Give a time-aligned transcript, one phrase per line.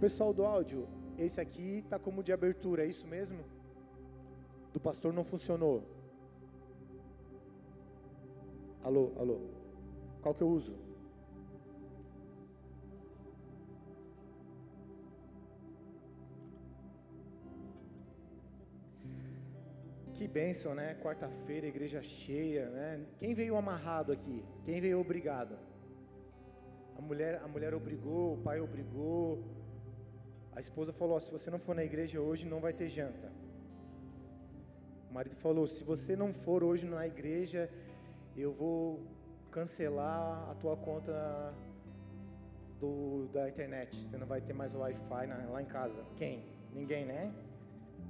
[0.00, 0.86] Pessoal do áudio,
[1.18, 3.44] esse aqui tá como de abertura, é isso mesmo?
[4.72, 5.82] Do pastor não funcionou.
[8.84, 9.40] Alô, alô.
[10.22, 10.72] Qual que eu uso?
[20.14, 20.94] Que bênção, né?
[21.02, 23.04] Quarta-feira, igreja cheia, né?
[23.18, 24.44] Quem veio amarrado aqui?
[24.64, 25.58] Quem veio obrigado?
[26.96, 29.57] A mulher, a mulher obrigou, o pai obrigou.
[30.56, 33.30] A esposa falou: se você não for na igreja hoje, não vai ter janta.
[35.10, 37.70] O marido falou: se você não for hoje na igreja,
[38.36, 39.00] eu vou
[39.50, 41.54] cancelar a tua conta
[42.80, 43.96] do, da internet.
[43.96, 46.04] Você não vai ter mais Wi-Fi lá em casa.
[46.16, 46.44] Quem?
[46.72, 47.32] Ninguém, né?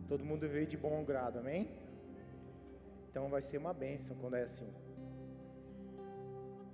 [0.08, 1.70] Todo mundo veio de bom grado, amém?
[3.10, 4.68] Então vai ser uma bênção quando é assim.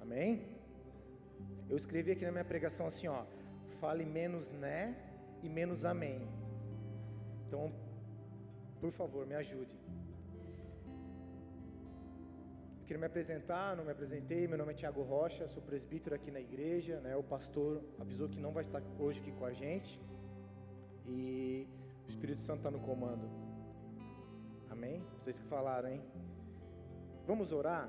[0.00, 0.46] Amém?
[1.69, 3.24] Eu escrevi aqui na minha pregação assim, ó,
[3.80, 4.96] fale menos né
[5.44, 6.18] e menos amém.
[7.46, 7.62] Então,
[8.80, 9.77] por favor, me ajude.
[12.78, 14.48] Eu queria me apresentar, não me apresentei.
[14.48, 16.98] Meu nome é Tiago Rocha, sou presbítero aqui na igreja.
[17.00, 17.14] Né?
[17.16, 20.00] O pastor avisou que não vai estar hoje aqui com a gente.
[21.06, 21.69] E
[22.06, 23.26] o Espírito Santo está no comando.
[24.70, 25.02] Amém?
[25.19, 26.02] Vocês que falaram, hein?
[27.26, 27.88] Vamos orar?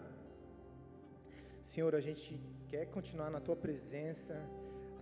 [1.64, 4.36] Senhor, a gente quer continuar na tua presença.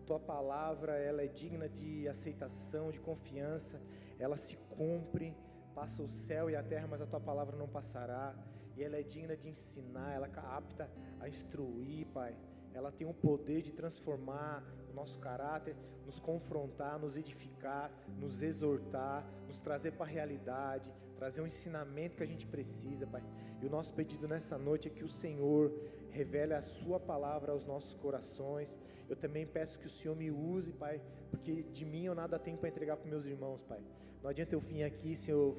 [0.05, 3.81] Tua palavra, ela é digna de aceitação, de confiança.
[4.19, 5.35] Ela se cumpre.
[5.73, 8.35] Passa o céu e a terra, mas a tua palavra não passará.
[8.75, 12.35] E ela é digna de ensinar, ela é apta a instruir, Pai.
[12.73, 19.25] Ela tem o poder de transformar o nosso caráter, nos confrontar, nos edificar, nos exortar,
[19.47, 23.23] nos trazer para a realidade, trazer um ensinamento que a gente precisa, Pai.
[23.61, 25.71] E o nosso pedido nessa noite é que o Senhor
[26.13, 28.77] revele a Sua palavra aos nossos corações.
[29.09, 32.57] Eu também peço que o Senhor me use, Pai, porque de mim eu nada tenho
[32.57, 33.81] para entregar para meus irmãos, Pai.
[34.21, 35.57] Não adianta eu vir aqui, Senhor,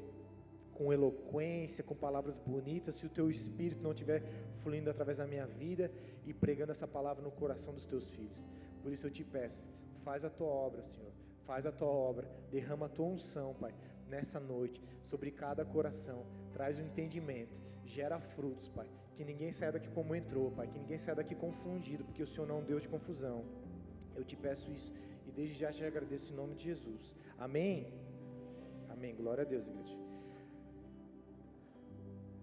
[0.72, 4.22] com eloquência, com palavras bonitas, se o Teu Espírito não estiver
[4.62, 5.90] fluindo através da minha vida
[6.26, 8.42] e pregando essa palavra no coração dos Teus filhos.
[8.82, 9.68] Por isso eu te peço,
[10.02, 11.12] faz a Tua obra, Senhor.
[11.44, 13.74] Faz a Tua obra, derrama a Tua unção, Pai,
[14.08, 16.24] nessa noite, sobre cada coração.
[16.52, 18.86] Traz o um entendimento gera frutos, Pai.
[19.16, 20.66] Que ninguém saia daqui como entrou, Pai.
[20.66, 23.44] Que ninguém saia daqui confundido, porque o Senhor não é um Deus de confusão.
[24.16, 24.92] Eu te peço isso
[25.26, 27.16] e desde já te agradeço em nome de Jesus.
[27.38, 27.92] Amém?
[28.88, 29.14] Amém.
[29.14, 29.96] Glória a Deus, igreja.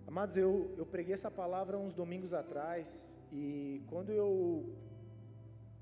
[0.08, 4.76] Amados, eu, eu preguei essa palavra uns domingos atrás e quando eu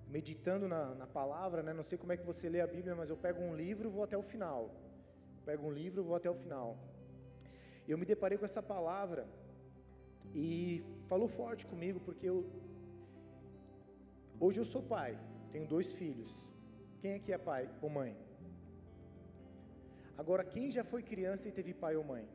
[0.08, 3.10] meditando na, na palavra, né, não sei como é que você lê a Bíblia, mas
[3.10, 4.70] eu pego um livro e vou até o final.
[5.46, 6.78] Pego um livro e vou até o final.
[7.88, 9.26] Eu me deparei com essa palavra
[10.34, 12.46] e falou forte comigo, porque eu,
[14.40, 15.18] hoje eu sou pai,
[15.52, 16.32] tenho dois filhos.
[17.02, 18.16] Quem aqui é pai ou mãe?
[20.18, 22.28] Agora, quem já foi criança e teve pai ou mãe?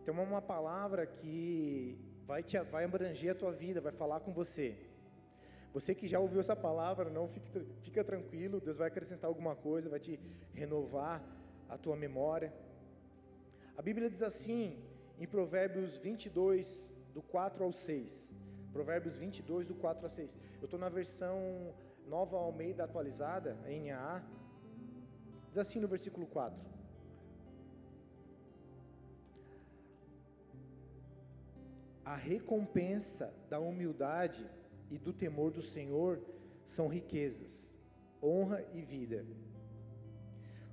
[0.00, 4.32] Então é uma palavra que vai, te, vai abranger a tua vida, vai falar com
[4.32, 4.76] você.
[5.74, 7.28] Você que já ouviu essa palavra, não
[7.82, 10.18] fica tranquilo, Deus vai acrescentar alguma coisa, vai te
[10.54, 11.22] renovar
[11.68, 12.52] a tua memória.
[13.76, 14.78] A Bíblia diz assim,
[15.18, 18.34] em Provérbios 22, do 4 ao 6.
[18.72, 20.36] Provérbios 22, do 4 a 6.
[20.60, 21.74] Eu estou na versão
[22.06, 24.22] nova Almeida atualizada, NAA.
[25.48, 26.62] Diz assim no versículo 4.
[32.04, 34.46] A recompensa da humildade
[34.90, 36.20] e do temor do Senhor
[36.64, 37.74] são riquezas,
[38.22, 39.24] honra e vida.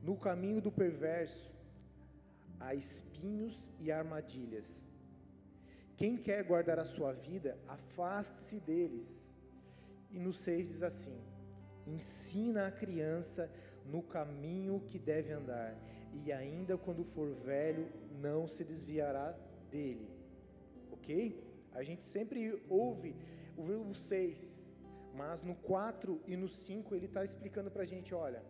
[0.01, 1.52] No caminho do perverso
[2.59, 4.87] há espinhos e armadilhas.
[5.95, 9.29] Quem quer guardar a sua vida, afaste-se deles.
[10.11, 11.17] E no 6 diz assim:
[11.85, 13.49] ensina a criança
[13.85, 15.75] no caminho que deve andar,
[16.13, 17.87] e ainda quando for velho,
[18.21, 19.35] não se desviará
[19.69, 20.09] dele.
[20.91, 21.43] Ok?
[21.73, 23.15] A gente sempre ouve
[23.57, 24.63] o 6,
[25.15, 28.43] mas no 4 e no 5 ele está explicando para a gente: olha,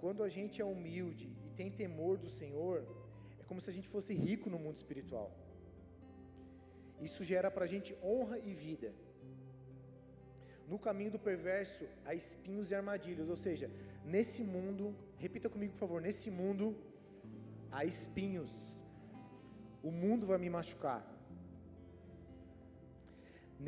[0.00, 2.76] quando a gente é humilde e tem temor do Senhor,
[3.40, 5.28] é como se a gente fosse rico no mundo espiritual.
[7.08, 8.90] Isso gera para a gente honra e vida.
[10.70, 13.66] No caminho do perverso há espinhos e armadilhas, ou seja,
[14.14, 16.64] nesse mundo, repita comigo por favor, nesse mundo
[17.70, 18.52] há espinhos.
[19.88, 21.02] O mundo vai me machucar.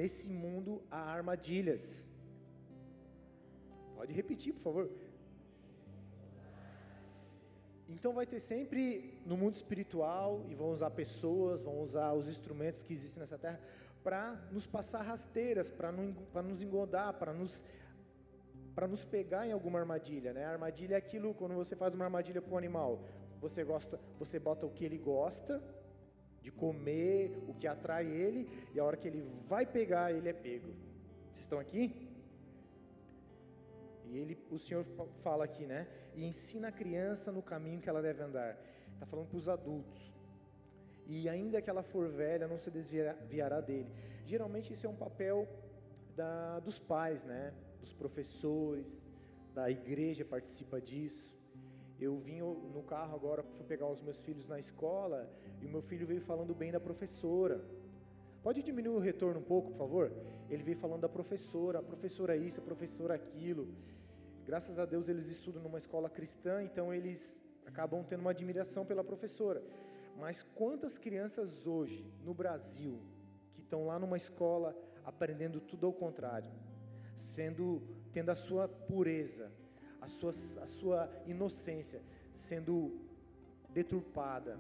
[0.01, 1.85] Nesse mundo há armadilhas.
[3.97, 4.91] Pode repetir, por favor.
[7.91, 12.85] Então vai ter sempre no mundo espiritual e vão usar pessoas, vão usar os instrumentos
[12.85, 13.61] que existem nessa terra
[14.03, 15.93] para nos passar rasteiras, para
[16.43, 17.63] nos engodar, para nos
[18.75, 20.45] para nos pegar em alguma armadilha, né?
[20.45, 23.05] A armadilha é aquilo quando você faz uma armadilha para um animal,
[23.41, 25.63] você gosta, você bota o que ele gosta
[26.41, 30.33] de comer, o que atrai ele, e a hora que ele vai pegar, ele é
[30.33, 30.73] pego.
[31.31, 32.10] Vocês estão aqui?
[34.11, 34.85] E ele, o Senhor
[35.25, 35.87] fala aqui, né?
[36.15, 38.59] E ensina a criança no caminho que ela deve andar.
[38.93, 40.03] Está falando para os adultos.
[41.07, 43.91] E ainda que ela for velha, não se desviará dele.
[44.25, 45.49] Geralmente isso é um papel
[46.17, 47.55] da, dos pais, né?
[47.81, 49.01] Dos professores,
[49.55, 51.29] da igreja participa disso.
[52.01, 55.31] Eu vim no carro agora, fui pegar os meus filhos na escola
[55.61, 57.63] e o meu filho veio falando bem da professora.
[58.43, 60.13] Pode diminuir o retorno um pouco, por favor?
[60.49, 63.69] Ele veio falando da professora, a professora isso, a professora aquilo.
[64.47, 69.05] Graças a Deus eles estudam numa escola cristã, então eles acabam tendo uma admiração pela
[69.05, 69.63] professora.
[70.19, 73.01] Mas quantas crianças hoje no Brasil
[73.55, 76.51] que estão lá numa escola aprendendo tudo ao contrário,
[77.15, 77.83] sendo
[78.13, 79.51] tendo a sua pureza,
[80.01, 82.03] a sua, a sua inocência
[82.35, 82.99] sendo
[83.69, 84.59] deturpada,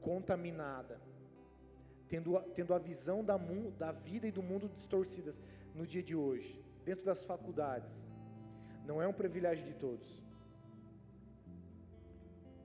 [0.00, 1.00] contaminada,
[2.08, 3.36] tendo, tendo a visão da,
[3.78, 5.40] da vida e do mundo distorcidas
[5.74, 8.13] no dia de hoje, dentro das faculdades.
[8.88, 10.08] Não é um privilégio de todos.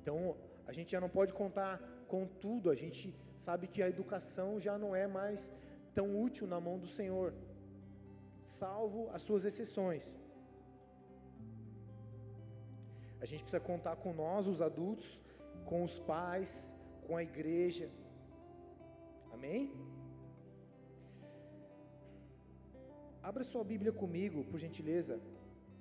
[0.02, 0.18] Então,
[0.70, 1.74] a gente já não pode contar
[2.12, 5.52] com tudo, a gente sabe que a educação já não é mais
[5.98, 7.34] tão útil na mão do Senhor,
[8.42, 10.06] salvo as suas exceções.
[13.22, 15.08] A gente precisa contar com nós, os adultos,
[15.70, 16.52] com os pais,
[17.06, 17.90] com a igreja.
[19.34, 19.62] Amém?
[23.22, 25.20] Abra sua Bíblia comigo, por gentileza.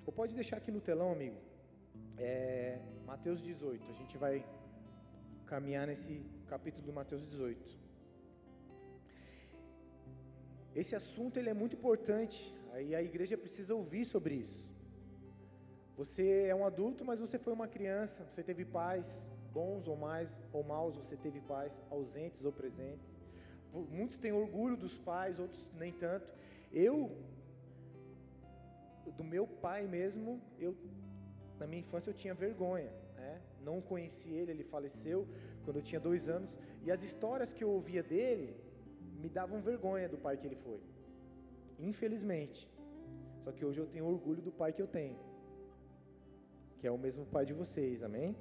[0.08, 1.38] Ou pode deixar aqui no telão, amigo.
[2.16, 3.90] É, Mateus 18.
[3.94, 4.36] A gente vai
[5.44, 6.12] caminhar nesse
[6.52, 7.78] capítulo do Mateus 18.
[10.74, 12.38] Esse assunto ele é muito importante.
[12.72, 14.66] Aí a igreja precisa ouvir sobre isso.
[15.98, 20.34] Você é um adulto, mas você foi uma criança, você teve pais bons ou mais
[20.54, 23.10] ou maus, você teve pais ausentes ou presentes.
[23.98, 26.32] Muitos têm orgulho dos pais, outros nem tanto.
[26.72, 26.94] Eu
[29.12, 30.76] do meu pai mesmo, eu
[31.58, 33.40] na minha infância eu tinha vergonha, né?
[33.60, 35.26] Não conheci ele, ele faleceu
[35.64, 38.56] quando eu tinha dois anos e as histórias que eu ouvia dele
[39.20, 40.80] me davam vergonha do pai que ele foi.
[41.78, 42.70] Infelizmente.
[43.44, 45.18] Só que hoje eu tenho orgulho do pai que eu tenho
[46.78, 48.36] que é o mesmo Pai de vocês, amém?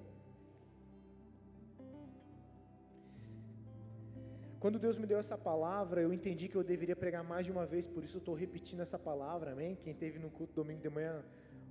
[4.59, 7.65] Quando Deus me deu essa palavra, eu entendi que eu deveria pregar mais de uma
[7.73, 9.77] vez, por isso eu estou repetindo essa palavra, amém?
[9.83, 11.23] Quem teve no culto domingo de manhã,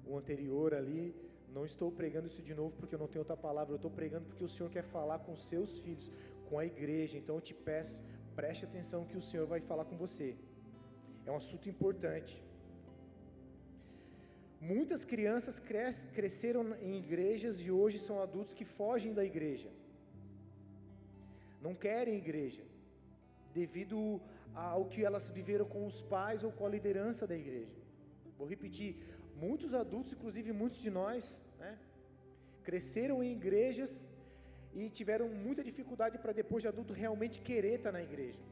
[0.06, 1.04] o anterior ali,
[1.56, 4.26] não estou pregando isso de novo porque eu não tenho outra palavra, eu estou pregando
[4.26, 6.12] porque o Senhor quer falar com seus filhos,
[6.48, 7.98] com a igreja, então eu te peço,
[8.36, 10.28] preste atenção que o Senhor vai falar com você.
[11.24, 12.34] É um assunto importante.
[14.60, 19.70] Muitas crianças cres, cresceram em igrejas e hoje são adultos que fogem da igreja.
[21.60, 22.62] Não querem igreja,
[23.60, 23.98] devido
[24.54, 27.76] ao que elas viveram com os pais ou com a liderança da igreja.
[28.38, 28.90] Vou repetir:
[29.44, 31.22] muitos adultos, inclusive muitos de nós,
[31.62, 31.72] né,
[32.68, 33.92] cresceram em igrejas
[34.78, 38.42] e tiveram muita dificuldade para depois de adulto realmente querer estar na igreja,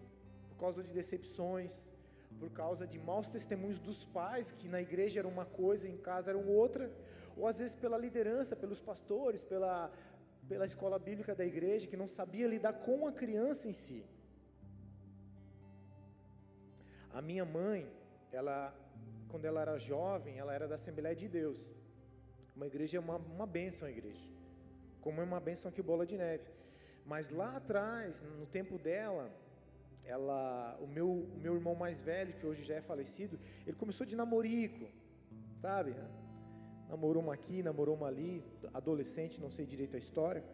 [0.50, 1.72] por causa de decepções,
[2.40, 6.30] por causa de maus testemunhos dos pais, que na igreja era uma coisa, em casa
[6.32, 6.84] era outra,
[7.36, 9.92] ou às vezes pela liderança, pelos pastores, pela,
[10.48, 14.00] pela escola bíblica da igreja, que não sabia lidar com a criança em si.
[17.18, 17.80] A minha mãe,
[18.32, 18.74] ela,
[19.28, 21.60] quando ela era jovem, ela era da Assembleia de Deus.
[22.56, 24.26] Uma igreja é uma, uma bênção a igreja,
[25.00, 26.48] como é uma bênção aqui Bola de Neve.
[27.06, 29.30] Mas lá atrás, no tempo dela,
[30.04, 34.06] ela, o meu, o meu irmão mais velho, que hoje já é falecido, ele começou
[34.06, 34.86] de namorico,
[35.60, 35.94] sabe?
[36.88, 38.42] Namorou uma aqui, namorou uma ali,
[38.72, 40.44] adolescente, não sei direito a história.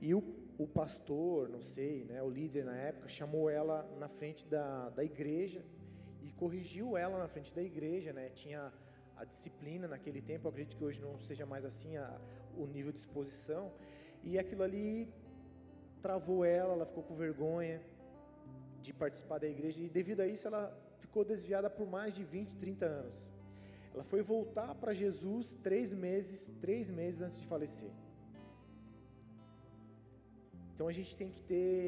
[0.00, 0.22] E o,
[0.62, 5.02] o pastor, não sei, né, o líder na época, chamou ela na frente da, da
[5.02, 5.64] igreja
[6.22, 8.28] e corrigiu ela na frente da igreja, né?
[8.28, 8.70] Tinha
[9.16, 12.20] a disciplina naquele tempo, acredito que hoje não seja mais assim a,
[12.58, 13.72] o nível de exposição.
[14.22, 15.08] E aquilo ali
[16.02, 17.80] travou ela, ela ficou com vergonha,
[18.82, 20.62] de participar da igreja e devido a isso ela
[20.98, 23.16] ficou desviada por mais de 20, 30 anos.
[23.94, 27.90] Ela foi voltar para Jesus três meses, três meses antes de falecer.
[30.80, 31.86] Então a gente tem que ter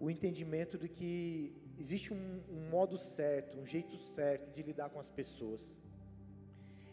[0.00, 4.98] o entendimento de que existe um, um modo certo, um jeito certo de lidar com
[4.98, 5.62] as pessoas.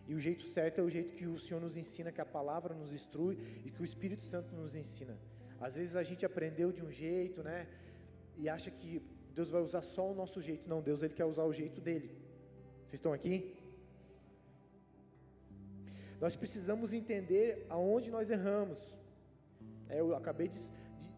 [0.08, 2.76] E o jeito certo é o jeito que o Senhor nos ensina, que a palavra
[2.76, 5.18] nos instrui e que o Espírito Santo nos ensina.
[5.60, 7.66] Às vezes a gente aprendeu de um jeito, né?
[8.38, 9.02] e acha que
[9.34, 10.70] Deus vai usar só o nosso jeito.
[10.70, 12.12] Não, Deus ele quer usar o jeito dele.
[12.86, 13.36] Vocês estão aqui?
[16.22, 18.80] nós precisamos entender aonde nós erramos.
[19.90, 20.58] É, eu acabei de,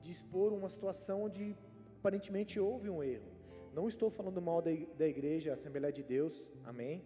[0.06, 1.56] de, expor uma situação onde
[2.00, 3.32] aparentemente houve um erro.
[3.74, 7.04] Não estou falando mal da, da igreja Assembleia de Deus, amém?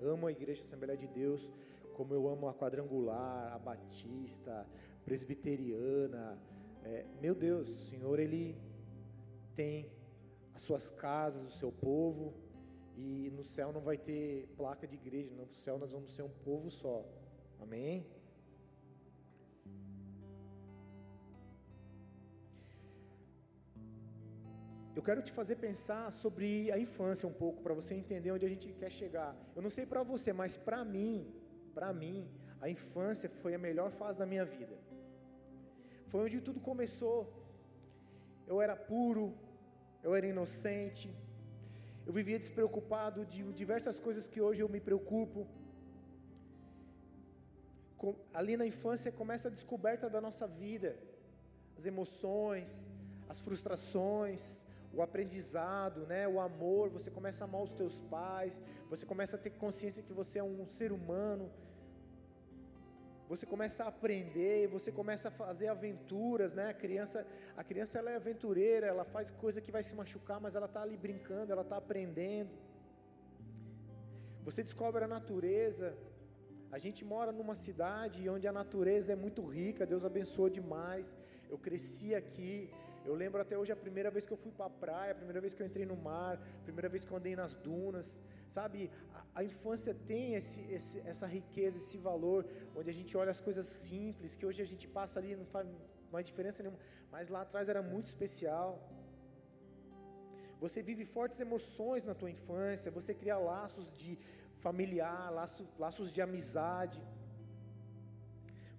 [0.00, 1.50] Amo a igreja Assembleia de Deus,
[1.94, 4.66] como eu amo a quadrangular, a batista,
[5.04, 6.38] presbiteriana.
[6.84, 8.56] É, meu Deus, o Senhor, Ele
[9.54, 9.90] tem
[10.54, 12.32] as suas casas, o seu povo,
[12.96, 16.34] e no céu não vai ter placa de igreja, no céu nós vamos ser um
[16.44, 17.04] povo só.
[17.60, 18.06] Amém?
[24.98, 28.48] Eu quero te fazer pensar sobre a infância um pouco, para você entender onde a
[28.52, 29.32] gente quer chegar.
[29.56, 31.16] Eu não sei para você, mas para mim,
[31.76, 32.16] para mim,
[32.60, 34.76] a infância foi a melhor fase da minha vida.
[36.08, 37.20] Foi onde tudo começou.
[38.44, 39.26] Eu era puro,
[40.02, 41.08] eu era inocente,
[42.04, 45.46] eu vivia despreocupado de diversas coisas que hoje eu me preocupo.
[48.00, 50.90] Com, ali na infância começa a descoberta da nossa vida,
[51.76, 52.70] as emoções,
[53.28, 54.42] as frustrações,
[54.92, 56.88] o aprendizado, né, o amor.
[56.90, 60.44] Você começa a amar os teus pais, você começa a ter consciência que você é
[60.44, 61.50] um ser humano
[63.28, 66.70] você começa a aprender, você começa a fazer aventuras, né?
[66.70, 70.54] A criança, a criança ela é aventureira, ela faz coisa que vai se machucar, mas
[70.58, 72.50] ela está ali brincando, ela está aprendendo.
[74.46, 75.88] Você descobre a natureza.
[76.76, 81.14] A gente mora numa cidade onde a natureza é muito rica, Deus abençoou demais.
[81.50, 82.70] Eu cresci aqui,
[83.08, 85.40] eu lembro até hoje a primeira vez que eu fui para a praia, a primeira
[85.44, 88.08] vez que eu entrei no mar, a primeira vez que eu andei nas dunas.
[88.56, 92.40] Sabe, a, a infância tem esse, esse, essa riqueza, esse valor,
[92.78, 95.66] onde a gente olha as coisas simples, que hoje a gente passa ali, não faz
[96.14, 96.80] mais diferença nenhuma,
[97.14, 98.70] mas lá atrás era muito especial.
[100.64, 104.12] Você vive fortes emoções na tua infância, você cria laços de
[104.66, 107.00] familiar, laços, laços de amizade.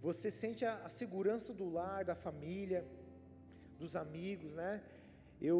[0.07, 2.81] Você sente a, a segurança do lar, da família,
[3.81, 4.71] dos amigos, né?
[5.41, 5.59] Eu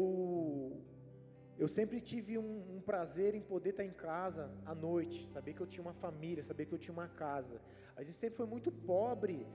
[1.62, 5.62] eu sempre tive um, um, prazer em poder estar em casa à noite, saber que
[5.64, 7.56] eu tinha uma família, saber que eu tinha uma casa.
[7.98, 9.46] A gente sempre foi muito pobre,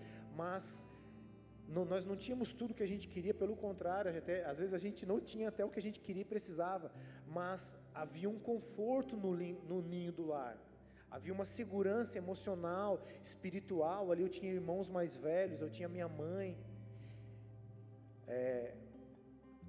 [0.41, 0.87] mas
[1.67, 5.03] nós não tínhamos tudo que a gente queria, pelo contrário, até, às vezes a gente
[5.11, 6.91] não tinha até o que a gente queria e precisava,
[7.27, 9.31] mas havia um conforto no,
[9.69, 10.55] no ninho do lar.
[11.09, 14.11] Havia uma segurança emocional, espiritual.
[14.11, 16.57] Ali eu tinha irmãos mais velhos, eu tinha minha mãe.
[18.27, 18.73] É,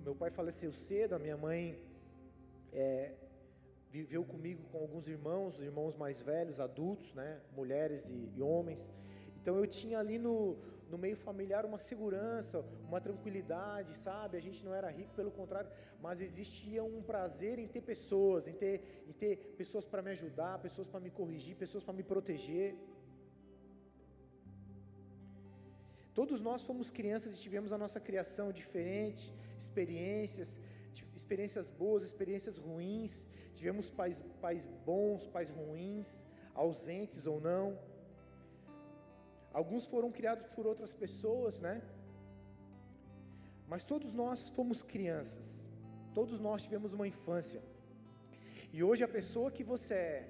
[0.04, 1.78] meu pai faleceu cedo, a minha mãe
[2.72, 3.12] é,
[3.90, 8.86] viveu comigo com alguns irmãos, irmãos mais velhos, adultos, né, mulheres e, e homens.
[9.40, 10.56] Então eu tinha ali no,
[10.90, 14.36] no meio familiar uma segurança, uma tranquilidade, sabe?
[14.36, 15.70] A gente não era rico, pelo contrário,
[16.00, 20.58] mas existia um prazer em ter pessoas, em ter, em ter pessoas para me ajudar,
[20.60, 22.76] pessoas para me corrigir, pessoas para me proteger.
[26.18, 29.24] Todos nós fomos crianças e tivemos a nossa criação diferente,
[29.62, 30.50] experiências,
[31.20, 36.08] experiências boas, experiências ruins, tivemos pais, pais bons, pais ruins,
[36.54, 37.66] ausentes ou não.
[39.52, 41.74] Alguns foram criados por outras pessoas, né?
[43.68, 45.46] Mas todos nós fomos crianças,
[46.14, 47.60] todos nós tivemos uma infância.
[48.72, 50.28] E hoje a pessoa que você é,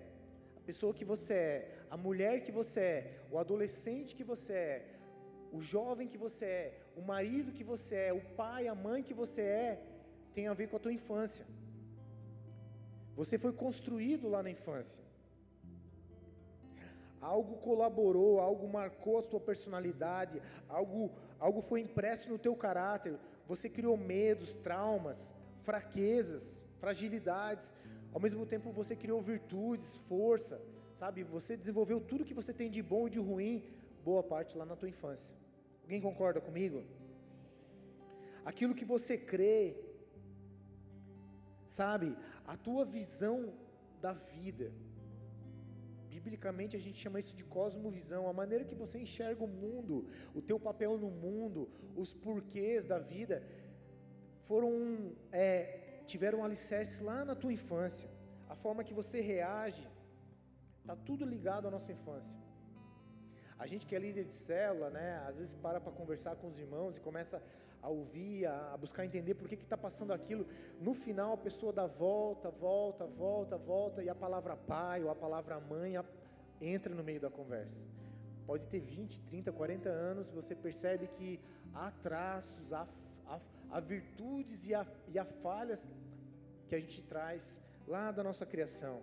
[0.56, 4.95] a pessoa que você é, a mulher que você é, o adolescente que você é,
[5.56, 9.14] o jovem que você é, o marido que você é, o pai, a mãe que
[9.22, 9.82] você é,
[10.34, 11.46] tem a ver com a tua infância.
[13.20, 15.02] Você foi construído lá na infância.
[17.20, 21.10] Algo colaborou, algo marcou a tua personalidade, algo,
[21.40, 23.14] algo foi impresso no teu caráter.
[23.48, 27.72] Você criou medos, traumas, fraquezas, fragilidades.
[28.12, 30.60] Ao mesmo tempo você criou virtudes, força,
[30.98, 31.24] sabe?
[31.24, 33.64] Você desenvolveu tudo que você tem de bom e de ruim,
[34.04, 35.45] boa parte lá na tua infância.
[35.86, 36.84] Alguém concorda comigo?
[38.44, 39.58] Aquilo que você crê,
[41.66, 42.16] Sabe,
[42.46, 43.52] a tua visão
[44.00, 44.72] da vida.
[46.08, 50.40] Biblicamente a gente chama isso de cosmovisão, a maneira que você enxerga o mundo, o
[50.40, 53.42] teu papel no mundo, os porquês da vida,
[54.48, 58.08] foram é, tiveram um alicerce lá na tua infância.
[58.48, 59.86] A forma que você reage,
[60.80, 62.38] está tudo ligado à nossa infância.
[63.58, 66.58] A gente que é líder de célula, né, às vezes para para conversar com os
[66.58, 67.42] irmãos e começa
[67.82, 70.46] a ouvir, a, buscar entender por que está passando aquilo.
[70.80, 75.14] No final, a pessoa dá volta, volta, volta, volta, e a palavra pai ou a
[75.14, 76.04] palavra mãe a,
[76.60, 77.84] entra no meio da conversa.
[78.46, 81.40] Pode ter 20, 30, 40 anos, você percebe que
[81.74, 82.86] há traços, há,
[83.26, 85.88] há, há virtudes e há, e há falhas
[86.68, 89.00] que a gente traz lá da nossa criação.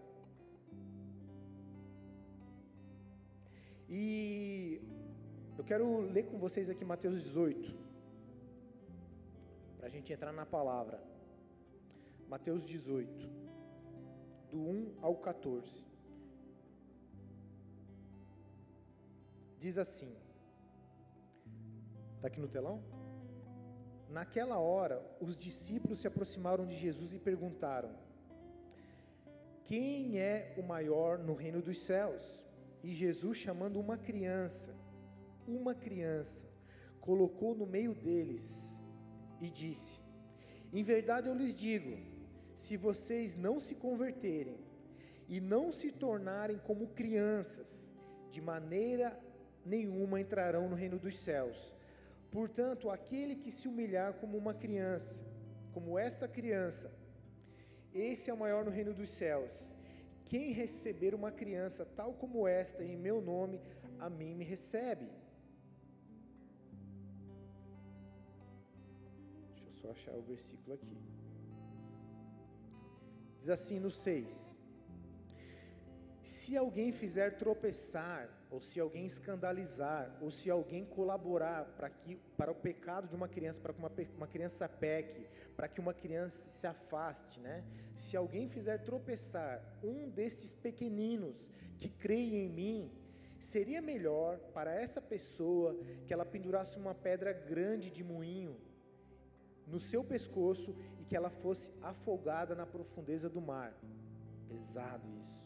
[3.89, 4.81] E
[5.57, 7.73] eu quero ler com vocês aqui Mateus 18,
[9.77, 11.01] para a gente entrar na palavra.
[12.27, 13.29] Mateus 18,
[14.51, 15.85] do 1 ao 14.
[19.59, 20.15] Diz assim:
[22.15, 22.83] Está aqui no telão?
[24.09, 27.91] Naquela hora, os discípulos se aproximaram de Jesus e perguntaram:
[29.63, 32.42] Quem é o maior no reino dos céus?
[32.83, 34.75] E Jesus, chamando uma criança,
[35.47, 36.45] uma criança,
[36.99, 38.45] colocou no meio deles
[39.39, 39.99] e disse:
[40.71, 41.97] Em verdade eu lhes digo,
[42.53, 44.57] se vocês não se converterem
[45.29, 47.87] e não se tornarem como crianças,
[48.29, 49.17] de maneira
[49.65, 51.73] nenhuma entrarão no reino dos céus.
[52.31, 55.23] Portanto, aquele que se humilhar como uma criança,
[55.71, 56.91] como esta criança,
[57.93, 59.72] esse é o maior no reino dos céus.
[60.33, 63.57] Quem receber uma criança tal como esta em meu nome,
[64.05, 65.07] a mim me recebe.
[69.49, 70.97] Deixa eu só achar o versículo aqui.
[73.37, 74.57] Diz assim no 6:
[76.23, 82.51] Se alguém fizer tropeçar, ou se alguém escandalizar, ou se alguém colaborar para, que, para
[82.51, 86.51] o pecado de uma criança, para que uma, uma criança peque, para que uma criança
[86.51, 87.63] se afaste, né?
[87.95, 92.91] Se alguém fizer tropeçar um destes pequeninos que creem em mim,
[93.39, 98.55] seria melhor para essa pessoa que ela pendurasse uma pedra grande de moinho
[99.65, 103.73] no seu pescoço e que ela fosse afogada na profundeza do mar.
[104.47, 105.41] Pesado isso.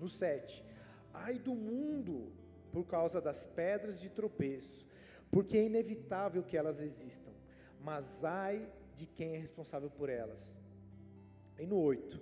[0.00, 0.64] No 7.
[1.12, 2.32] Ai do mundo
[2.72, 4.86] por causa das pedras de tropeço,
[5.30, 7.32] porque é inevitável que elas existam,
[7.80, 10.56] mas ai de quem é responsável por elas.
[11.58, 12.20] E no 8: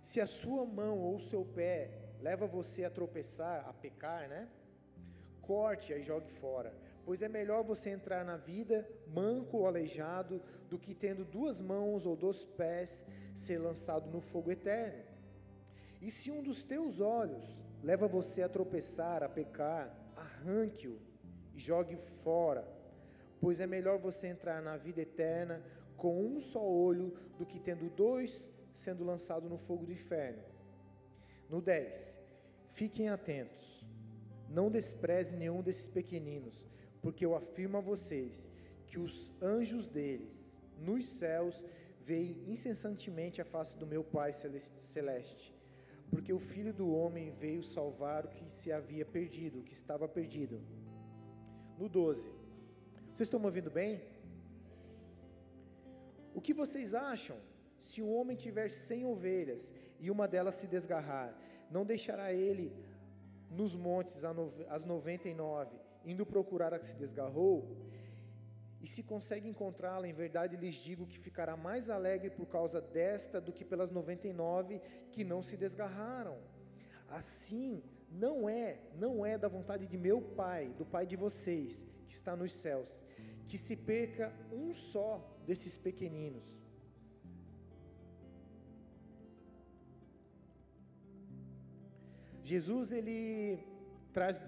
[0.00, 1.90] Se a sua mão ou seu pé
[2.20, 4.48] leva você a tropeçar, a pecar, né?
[5.40, 10.78] Corte e jogue fora, pois é melhor você entrar na vida manco ou aleijado do
[10.78, 15.04] que tendo duas mãos ou dois pés ser lançado no fogo eterno.
[16.02, 20.98] E se um dos teus olhos leva você a tropeçar, a pecar, arranque-o
[21.54, 22.66] e jogue fora,
[23.40, 25.62] pois é melhor você entrar na vida eterna
[25.96, 30.42] com um só olho do que tendo dois sendo lançado no fogo do inferno.
[31.48, 32.18] No 10.
[32.72, 33.84] Fiquem atentos.
[34.48, 36.66] Não despreze nenhum desses pequeninos,
[37.02, 38.48] porque eu afirmo a vocês
[38.86, 41.64] que os anjos deles nos céus
[42.04, 45.57] veem incessantemente a face do meu Pai celeste
[46.10, 50.08] porque o Filho do Homem veio salvar o que se havia perdido, o que estava
[50.08, 50.60] perdido.
[51.78, 52.22] No 12.
[53.12, 54.00] Vocês estão me ouvindo bem?
[56.34, 57.36] O que vocês acham?
[57.78, 61.36] Se um homem tiver cem ovelhas e uma delas se desgarrar,
[61.70, 62.72] não deixará ele
[63.50, 64.22] nos montes
[64.68, 67.54] as noventa e nove, indo procurar a que se desgarrou?
[68.80, 73.40] E se consegue encontrá-la, em verdade lhes digo que ficará mais alegre por causa desta
[73.40, 76.38] do que pelas 99 que não se desgarraram.
[77.08, 82.14] Assim, não é, não é da vontade de meu Pai, do Pai de vocês, que
[82.14, 83.02] está nos céus,
[83.48, 85.10] que se perca um só
[85.44, 86.44] desses pequeninos.
[92.44, 93.58] Jesus ele
[94.12, 94.40] traz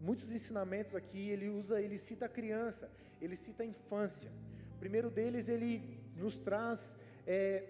[0.00, 4.30] muitos ensinamentos aqui, ele usa, ele cita a criança ele cita a infância.
[4.76, 7.64] O primeiro deles, ele nos traz é,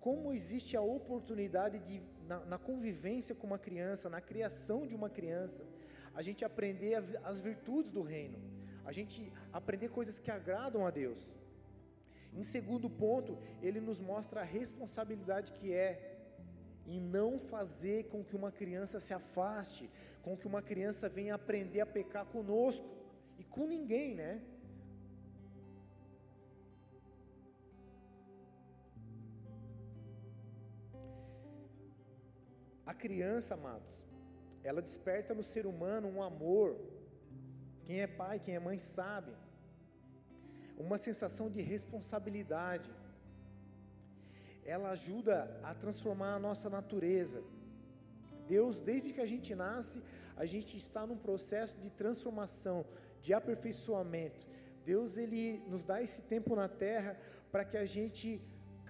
[0.00, 5.08] como existe a oportunidade de, na, na, convivência com uma criança, na criação de uma
[5.08, 5.64] criança,
[6.14, 8.38] a gente aprender as virtudes do reino,
[8.84, 11.20] a gente aprender coisas que agradam a Deus.
[12.34, 16.12] Em segundo ponto, ele nos mostra a responsabilidade que é
[16.86, 19.88] em não fazer com que uma criança se afaste,
[20.22, 22.88] com que uma criança venha aprender a pecar conosco
[23.38, 24.42] e com ninguém, né?
[33.04, 33.94] Criança, amados,
[34.68, 36.68] ela desperta no ser humano um amor.
[37.84, 39.32] Quem é pai, quem é mãe sabe.
[40.86, 42.90] Uma sensação de responsabilidade.
[44.74, 45.36] Ela ajuda
[45.70, 47.40] a transformar a nossa natureza.
[48.54, 49.98] Deus, desde que a gente nasce,
[50.36, 52.78] a gente está num processo de transformação,
[53.24, 54.46] de aperfeiçoamento.
[54.92, 57.12] Deus ele nos dá esse tempo na terra
[57.52, 58.28] para que a gente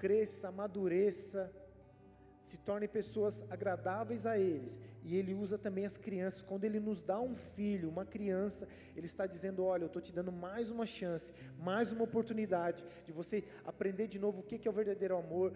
[0.03, 1.40] cresça, amadureça,
[2.44, 4.81] se tornem pessoas agradáveis a eles.
[5.05, 6.42] E Ele usa também as crianças.
[6.42, 10.12] Quando Ele nos dá um filho, uma criança, Ele está dizendo: Olha, eu estou te
[10.12, 14.70] dando mais uma chance, mais uma oportunidade de você aprender de novo o que é
[14.70, 15.52] o verdadeiro amor.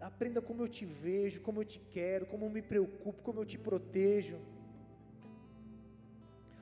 [0.00, 3.44] Aprenda como eu te vejo, como eu te quero, como eu me preocupo, como eu
[3.44, 4.38] te protejo.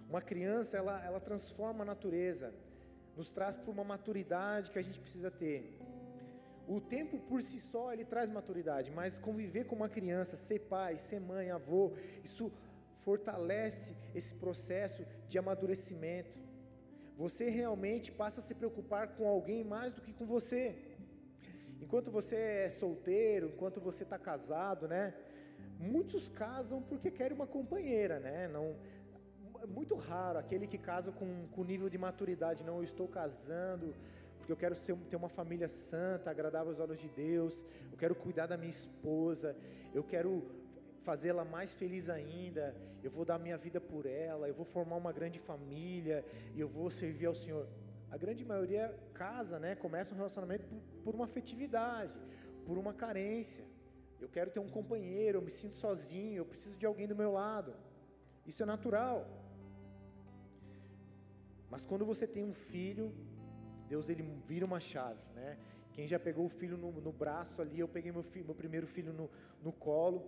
[0.08, 2.52] Uma criança, ela, ela transforma a natureza,
[3.16, 5.77] nos traz para uma maturidade que a gente precisa ter.
[6.76, 10.98] O tempo por si só, ele traz maturidade, mas conviver com uma criança, ser pai,
[10.98, 12.52] ser mãe, avô, isso
[13.06, 16.38] fortalece esse processo de amadurecimento.
[17.16, 20.64] Você realmente passa a se preocupar com alguém mais do que com você.
[21.80, 25.14] Enquanto você é solteiro, enquanto você está casado, né?
[25.78, 28.46] Muitos casam porque querem uma companheira, né?
[28.48, 28.76] Não,
[29.62, 32.62] é muito raro aquele que casa com, com nível de maturidade.
[32.62, 33.94] Não, eu estou casando
[34.48, 37.66] porque eu quero ser, ter uma família santa, agradável aos olhos de Deus.
[37.92, 39.54] Eu quero cuidar da minha esposa.
[39.92, 40.30] Eu quero
[41.02, 42.74] fazê-la mais feliz ainda.
[43.02, 44.48] Eu vou dar minha vida por ela.
[44.48, 47.68] Eu vou formar uma grande família e eu vou servir ao Senhor.
[48.10, 49.74] A grande maioria casa, né?
[49.74, 52.18] Começa um relacionamento por, por uma afetividade,
[52.64, 53.66] por uma carência.
[54.18, 57.32] Eu quero ter um companheiro, eu me sinto sozinho, eu preciso de alguém do meu
[57.32, 57.74] lado.
[58.46, 59.28] Isso é natural.
[61.68, 63.12] Mas quando você tem um filho,
[63.88, 65.58] Deus ele vira uma chave, né?
[65.94, 68.86] Quem já pegou o filho no, no braço ali, eu peguei meu, filho, meu primeiro
[68.86, 69.28] filho no,
[69.62, 70.20] no colo,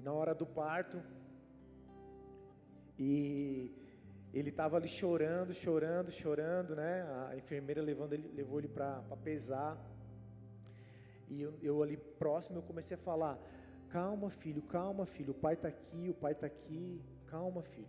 [0.00, 1.02] na hora do parto,
[2.98, 3.72] e
[4.32, 7.02] ele estava ali chorando, chorando, chorando, né?
[7.28, 9.76] A enfermeira levando ele, levou ele para pesar.
[11.28, 13.38] E eu, eu, ali próximo eu comecei a falar:
[13.88, 15.32] calma, filho, calma, filho.
[15.32, 17.02] O pai está aqui, o pai está aqui.
[17.26, 17.88] Calma, filho.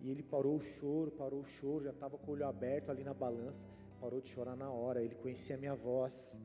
[0.00, 3.04] E ele parou o choro, parou o choro, já estava com o olho aberto ali
[3.04, 3.68] na balança,
[4.02, 5.00] parou de chorar na hora.
[5.00, 6.36] Ele conhecia a minha voz.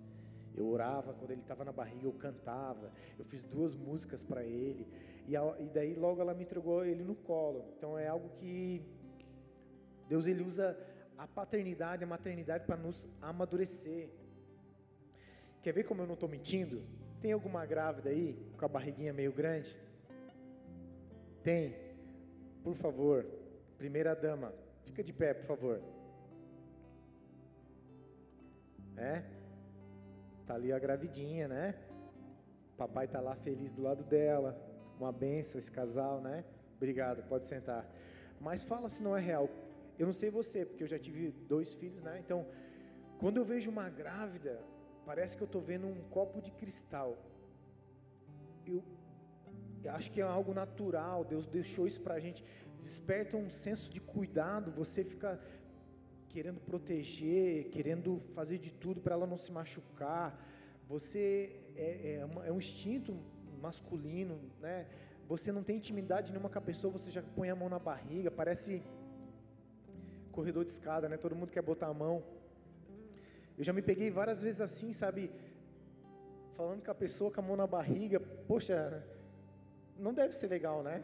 [0.55, 2.91] Eu orava quando ele estava na barriga, eu cantava.
[3.17, 4.87] Eu fiz duas músicas para ele.
[5.27, 7.65] E, a, e daí logo ela me entregou ele no colo.
[7.75, 8.81] Então é algo que
[10.07, 10.77] Deus ele usa
[11.17, 14.09] a paternidade, a maternidade para nos amadurecer.
[15.63, 16.83] Quer ver como eu não estou mentindo?
[17.19, 19.75] Tem alguma grávida aí com a barriguinha meio grande?
[21.43, 21.75] Tem?
[22.63, 23.25] Por favor,
[23.77, 25.96] primeira dama, fica de pé, por favor.
[28.97, 29.23] É?
[30.45, 31.75] Tá ali a gravidinha, né?
[32.77, 34.59] Papai tá lá feliz do lado dela.
[34.99, 36.43] Uma benção esse casal, né?
[36.75, 37.87] Obrigado, pode sentar.
[38.39, 39.49] Mas fala se não é real.
[39.99, 42.19] Eu não sei você, porque eu já tive dois filhos, né?
[42.23, 42.45] Então,
[43.19, 44.59] quando eu vejo uma grávida,
[45.05, 47.17] parece que eu estou vendo um copo de cristal.
[48.65, 48.83] Eu,
[49.83, 52.43] eu acho que é algo natural, Deus deixou isso para a gente.
[52.79, 55.39] Desperta um senso de cuidado, você fica
[56.37, 60.27] querendo proteger, querendo fazer de tudo para ela não se machucar.
[60.87, 61.21] Você
[61.75, 63.11] é, é, é um instinto
[63.59, 64.75] masculino, né?
[65.31, 68.29] Você não tem intimidade nenhuma com a pessoa, você já põe a mão na barriga,
[68.29, 68.83] parece
[70.31, 71.17] corredor de escada, né?
[71.17, 72.15] Todo mundo quer botar a mão.
[73.57, 75.31] Eu já me peguei várias vezes assim, sabe?
[76.55, 78.19] Falando com a pessoa com a mão na barriga.
[78.51, 78.77] Poxa,
[79.97, 80.97] não deve ser legal, né?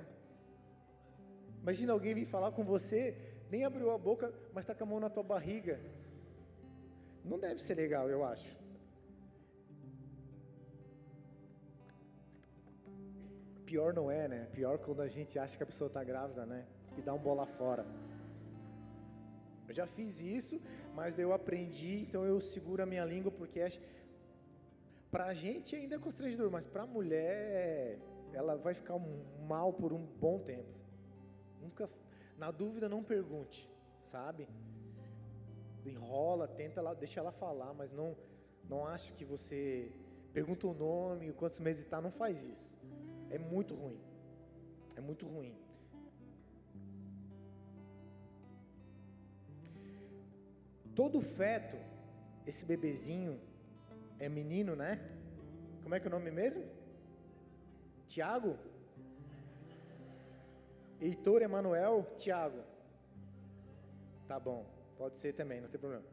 [1.64, 5.00] Imagina alguém vir falar com você, nem abriu a boca, mas está com a mão
[5.06, 5.76] na tua barriga.
[7.24, 8.52] Não deve ser legal, eu acho.
[13.70, 14.40] Pior não é, né?
[14.58, 16.66] Pior quando a gente acha que a pessoa está grávida, né?
[16.98, 17.86] E dá um bola fora.
[19.68, 20.60] Eu já fiz isso,
[20.98, 23.70] mas eu aprendi, então eu seguro a minha língua, porque é,
[25.12, 28.00] para a gente ainda é constrangedor, mas para a mulher,
[28.34, 28.98] ela vai ficar
[29.48, 30.74] mal por um bom tempo.
[31.62, 31.88] Nunca,
[32.38, 33.70] na dúvida, não pergunte,
[34.06, 34.48] sabe?
[35.86, 38.16] Enrola, tenta, ela, deixa ela falar, mas não,
[38.70, 39.92] não acha que você
[40.34, 42.68] pergunta o nome, quantos meses está, não faz isso.
[43.30, 44.00] É muito ruim.
[44.96, 45.56] É muito ruim.
[50.96, 51.78] Todo feto,
[52.46, 53.40] esse bebezinho,
[54.20, 54.92] é menino, né?
[55.82, 56.64] Como é que é o nome mesmo?
[58.08, 58.58] Tiago?
[61.02, 62.64] Heitor Emanuel Tiago.
[64.28, 64.66] Tá bom,
[64.98, 66.04] pode ser também, não tem problema.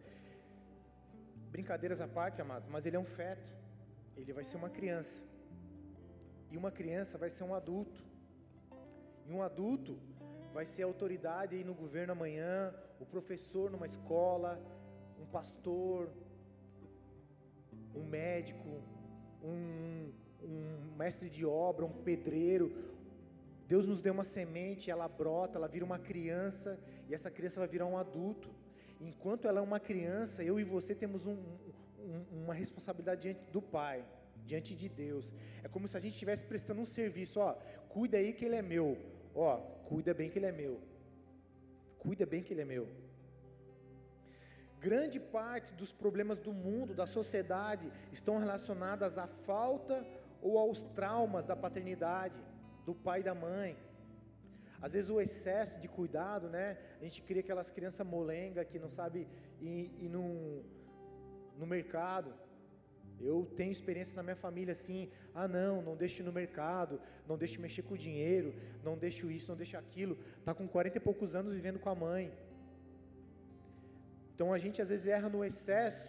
[1.51, 3.49] Brincadeiras à parte, amados, mas ele é um feto.
[4.17, 5.25] Ele vai ser uma criança.
[6.51, 8.03] E uma criança vai ser um adulto.
[9.27, 9.99] E um adulto
[10.53, 14.61] vai ser autoridade aí no governo amanhã, o professor numa escola,
[15.21, 16.11] um pastor,
[17.95, 18.83] um médico,
[19.43, 20.13] um,
[20.43, 22.90] um mestre de obra, um pedreiro.
[23.71, 26.77] Deus nos deu uma semente, ela brota, ela vira uma criança,
[27.09, 28.49] e essa criança vai virar um adulto.
[29.01, 31.37] Enquanto ela é uma criança, eu e você temos um,
[32.11, 34.05] um, uma responsabilidade diante do Pai,
[34.45, 35.37] diante de Deus.
[35.63, 37.53] É como se a gente estivesse prestando um serviço, ó,
[37.89, 38.99] cuida aí que ele é meu,
[39.37, 39.59] ó,
[39.91, 40.81] cuida bem que ele é meu.
[42.01, 42.89] Cuida bem que ele é meu.
[44.81, 50.05] Grande parte dos problemas do mundo, da sociedade, estão relacionadas à falta
[50.43, 52.41] ou aos traumas da paternidade,
[52.87, 53.77] do pai e da mãe.
[54.81, 56.79] Às vezes o excesso de cuidado, né?
[57.01, 59.29] A gente cria aquelas crianças molenga que não sabe
[59.61, 60.63] ir, ir no,
[61.59, 62.33] no mercado.
[63.21, 67.61] Eu tenho experiência na minha família assim, ah não, não deixe no mercado, não deixe
[67.61, 70.17] mexer com o dinheiro, não deixe isso, não deixe aquilo.
[70.43, 72.33] Tá com 40 e poucos anos vivendo com a mãe.
[74.35, 76.09] Então a gente às vezes erra no excesso,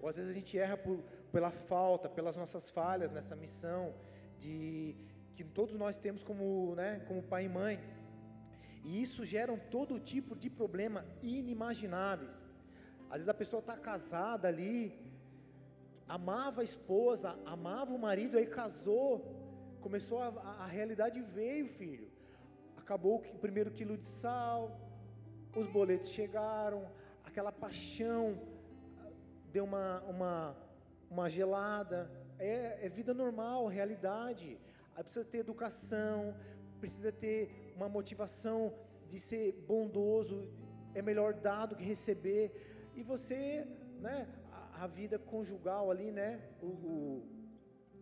[0.00, 3.92] ou às vezes a gente erra por, pela falta, pelas nossas falhas nessa missão
[4.38, 4.96] de
[5.36, 7.80] que todos nós temos como, né, como pai e mãe.
[8.84, 12.48] E isso gera todo tipo de problema inimagináveis.
[13.08, 14.98] Às vezes a pessoa está casada ali,
[16.08, 19.10] amava a esposa, amava o marido, aí casou,
[19.80, 20.28] começou a,
[20.64, 22.08] a, realidade veio, filho.
[22.76, 24.80] Acabou o primeiro quilo de sal,
[25.54, 26.88] os boletos chegaram,
[27.24, 28.38] aquela paixão
[29.52, 30.56] deu uma, uma,
[31.10, 32.10] uma gelada.
[32.38, 34.58] É, é vida normal, realidade.
[34.96, 36.34] Precisa ter educação,
[36.80, 38.72] precisa ter uma motivação
[39.08, 40.48] de ser bondoso,
[40.94, 42.44] é melhor dar do que receber.
[42.94, 43.66] E você,
[44.00, 47.22] né, a, a vida conjugal ali, né, o, o,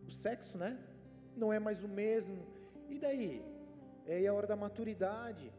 [0.06, 0.78] o, sexo, né,
[1.36, 2.36] não é mais o mesmo.
[2.88, 3.44] E daí?
[4.06, 5.52] É a hora da maturidade.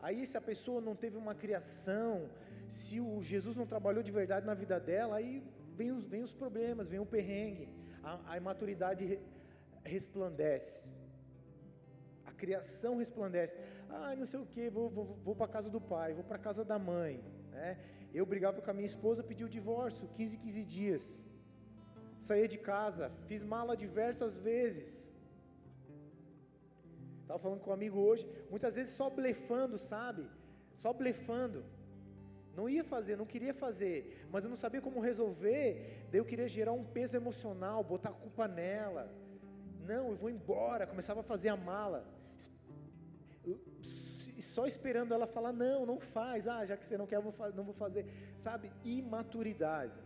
[0.00, 2.28] Aí se a pessoa não teve uma criação,
[2.68, 5.42] se o Jesus não trabalhou de verdade na vida dela, aí
[5.74, 7.68] vem os, vem os problemas, vem o perrengue,
[8.02, 9.18] a, a imaturidade
[9.84, 10.88] resplandece,
[12.24, 13.56] a criação resplandece.
[13.88, 16.64] Ah, não sei o que, vou, vou, vou para casa do pai, vou para casa
[16.64, 17.22] da mãe.
[17.52, 17.78] Né?
[18.12, 21.24] Eu brigava com a minha esposa, pedi o divórcio, 15, 15 dias.
[22.18, 24.88] Saí de casa, fiz mala diversas vezes.
[27.22, 30.26] Estava falando com um amigo hoje, muitas vezes só blefando, sabe?
[30.76, 31.64] Só blefando.
[32.56, 36.06] Não ia fazer, não queria fazer, mas eu não sabia como resolver.
[36.10, 39.12] Daí eu queria gerar um peso emocional, botar a culpa nela.
[39.84, 40.86] Não, eu vou embora.
[40.86, 42.04] Começava a fazer a mala,
[44.40, 46.48] só esperando ela falar: não, não faz.
[46.48, 48.06] Ah, já que você não quer, eu vou, não vou fazer.
[48.36, 49.98] Sabe, imaturidade.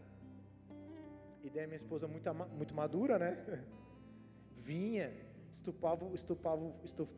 [1.42, 3.64] E daí minha esposa muito, muito madura, né?
[4.56, 5.12] Vinha,
[5.52, 6.74] estupava, estupava,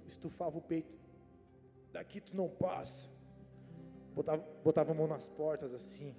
[0.06, 0.98] estufava o peito.
[1.92, 3.08] Daqui tu não passa
[4.14, 6.14] botava, botava a mão nas portas assim.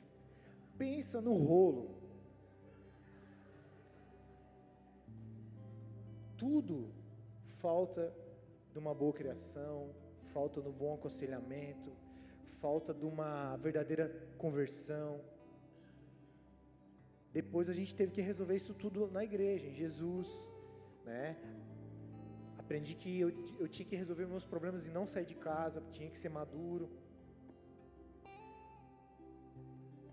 [0.77, 2.01] Pensa no rolo.
[6.43, 6.77] Tudo
[7.63, 8.04] falta
[8.71, 9.77] de uma boa criação,
[10.34, 11.91] falta no bom aconselhamento,
[12.62, 14.06] falta de uma verdadeira
[14.43, 15.21] conversão.
[17.32, 20.30] Depois a gente teve que resolver isso tudo na igreja, em Jesus,
[21.06, 21.38] né?
[22.58, 26.10] Aprendi que eu, eu tinha que resolver meus problemas e não sair de casa, tinha
[26.10, 26.89] que ser maduro.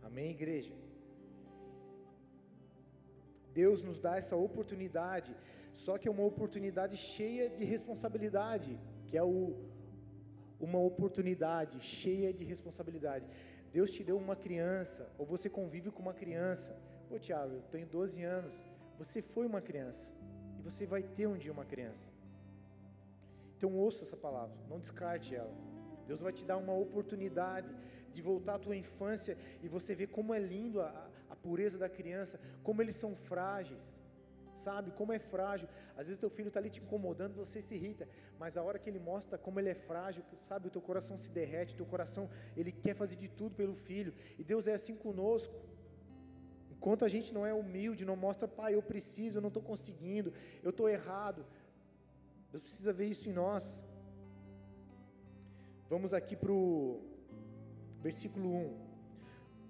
[0.02, 0.74] Amém, igreja?
[3.60, 5.30] Deus nos dá essa oportunidade,
[5.84, 8.70] só que é uma oportunidade cheia de responsabilidade,
[9.08, 9.36] que é o,
[10.66, 13.26] uma oportunidade cheia de responsabilidade.
[13.76, 16.70] Deus te deu uma criança, ou você convive com uma criança.
[17.08, 18.54] Pô, Tiago, eu tenho 12 anos.
[19.00, 20.06] Você foi uma criança,
[20.58, 22.06] e você vai ter um dia uma criança.
[23.56, 25.54] Então ouça essa palavra, não descarte ela.
[26.06, 27.70] Deus vai te dar uma oportunidade
[28.14, 30.90] de voltar à tua infância e você ver como é lindo a,
[31.42, 33.86] pureza da criança, como eles são frágeis,
[34.66, 34.90] sabe?
[34.90, 35.68] Como é frágil.
[35.96, 38.88] Às vezes teu filho está ali te incomodando, você se irrita, mas a hora que
[38.90, 40.68] ele mostra como ele é frágil, sabe?
[40.68, 44.12] O teu coração se derrete, o teu coração, ele quer fazer de tudo pelo filho,
[44.38, 45.54] e Deus é assim conosco.
[46.70, 50.32] Enquanto a gente não é humilde, não mostra, pai, eu preciso, eu não estou conseguindo,
[50.62, 51.44] eu estou errado.
[52.52, 53.82] Deus precisa ver isso em nós.
[55.90, 57.00] Vamos aqui para o
[58.00, 58.88] versículo 1.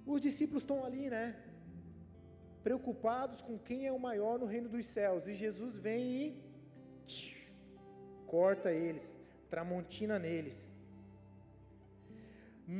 [0.07, 1.37] Os discípulos estão ali, né?
[2.69, 5.27] Preocupados com quem é o maior no reino dos céus.
[5.27, 6.25] E Jesus vem e
[8.27, 9.07] corta eles,
[9.53, 10.59] tramontina neles.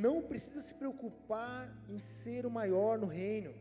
[0.05, 1.61] Não precisa se preocupar
[1.93, 3.51] em ser o maior no reino.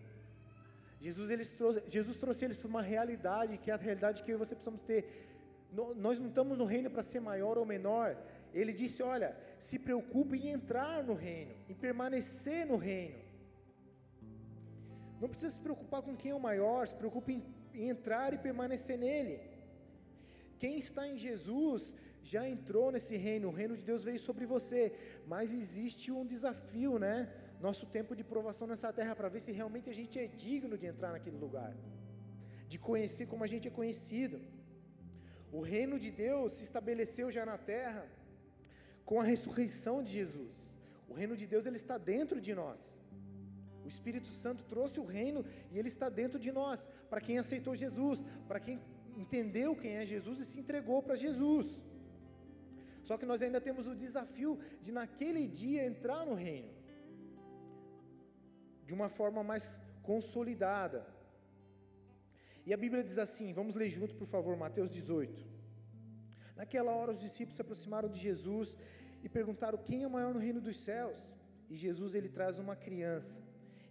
[1.00, 4.36] Jesus, eles trouxe, Jesus trouxe eles para uma realidade, que é a realidade que eu
[4.36, 5.00] e você precisamos ter.
[6.06, 8.08] Nós não estamos no reino para ser maior ou menor,
[8.52, 13.27] ele disse: Olha, se preocupe em entrar no reino, em permanecer no reino.
[15.20, 17.42] Não precisa se preocupar com quem é o maior, se preocupe em,
[17.90, 19.40] entrar e permanecer nele.
[20.58, 24.92] Quem está em Jesus já entrou nesse reino, o reino de Deus veio sobre você,
[25.26, 27.32] mas existe um desafio, né?
[27.60, 30.86] Nosso tempo de provação nessa terra para ver se realmente a gente é digno de
[30.86, 31.74] entrar naquele lugar,
[32.68, 34.40] de conhecer como a gente é conhecido.
[35.50, 38.06] O reino de Deus se estabeleceu já na terra
[39.04, 40.56] com a ressurreição de Jesus.
[41.08, 42.97] O reino de Deus ele está dentro de nós.
[43.88, 47.74] O Espírito Santo trouxe o reino e ele está dentro de nós, para quem aceitou
[47.84, 48.78] Jesus, para quem
[49.22, 51.66] entendeu quem é Jesus e se entregou para Jesus.
[53.02, 56.70] Só que nós ainda temos o desafio de naquele dia entrar no reino
[58.84, 61.00] de uma forma mais consolidada.
[62.66, 65.46] E a Bíblia diz assim, vamos ler junto, por favor, Mateus 18.
[66.60, 68.76] Naquela hora os discípulos se aproximaram de Jesus
[69.24, 71.20] e perguntaram: "Quem é o maior no reino dos céus?"
[71.70, 73.47] E Jesus ele traz uma criança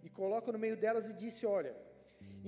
[0.07, 1.73] e coloca no meio delas e disse: "Olha,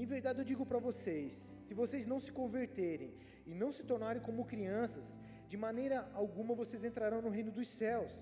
[0.01, 1.33] em verdade eu digo para vocês,
[1.67, 3.11] se vocês não se converterem
[3.49, 5.07] e não se tornarem como crianças,
[5.51, 8.13] de maneira alguma vocês entrarão no reino dos céus.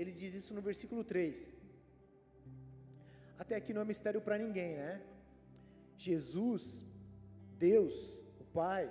[0.00, 1.52] Ele diz isso no versículo 3.
[3.42, 4.92] Até aqui não é mistério para ninguém, né?
[6.06, 6.62] Jesus,
[7.68, 7.94] Deus,
[8.42, 8.84] o Pai,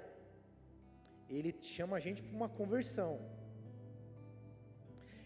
[1.37, 3.11] Ele chama a gente para uma conversão.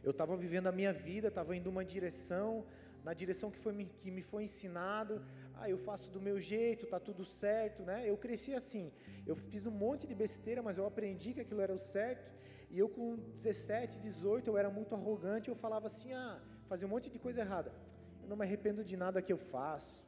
[0.08, 2.66] Eu estava vivendo a minha vida, estava indo uma direção,
[3.04, 5.22] na direção que, foi, que me foi ensinado,
[5.56, 8.10] ah, eu faço do meu jeito, tá tudo certo, né?
[8.10, 8.92] Eu cresci assim,
[9.26, 12.32] eu fiz um monte de besteira, mas eu aprendi que aquilo era o certo,
[12.70, 16.92] e eu com 17, 18, eu era muito arrogante, eu falava assim, ah, fazia um
[16.92, 17.72] monte de coisa errada,
[18.22, 20.06] eu não me arrependo de nada que eu faço,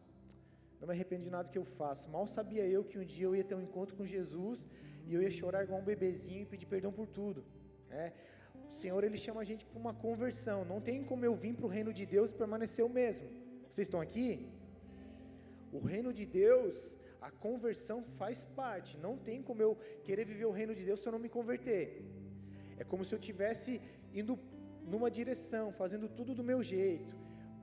[0.80, 3.36] não me arrependo de nada que eu faço, mal sabia eu que um dia eu
[3.36, 4.68] ia ter um encontro com Jesus,
[5.08, 7.44] e eu ia chorar igual um bebezinho e pedir perdão por tudo,
[7.90, 8.14] né?
[8.70, 11.66] O Senhor, Ele chama a gente para uma conversão, não tem como eu vir para
[11.66, 13.28] o reino de Deus e permanecer o mesmo,
[13.70, 14.48] vocês estão aqui?
[15.78, 16.76] O reino de Deus,
[17.22, 18.98] a conversão faz parte.
[19.06, 19.72] Não tem como eu
[20.04, 22.06] querer viver o reino de Deus se eu não me converter.
[22.78, 23.82] É como se eu tivesse
[24.14, 24.40] indo
[24.86, 27.14] numa direção, fazendo tudo do meu jeito,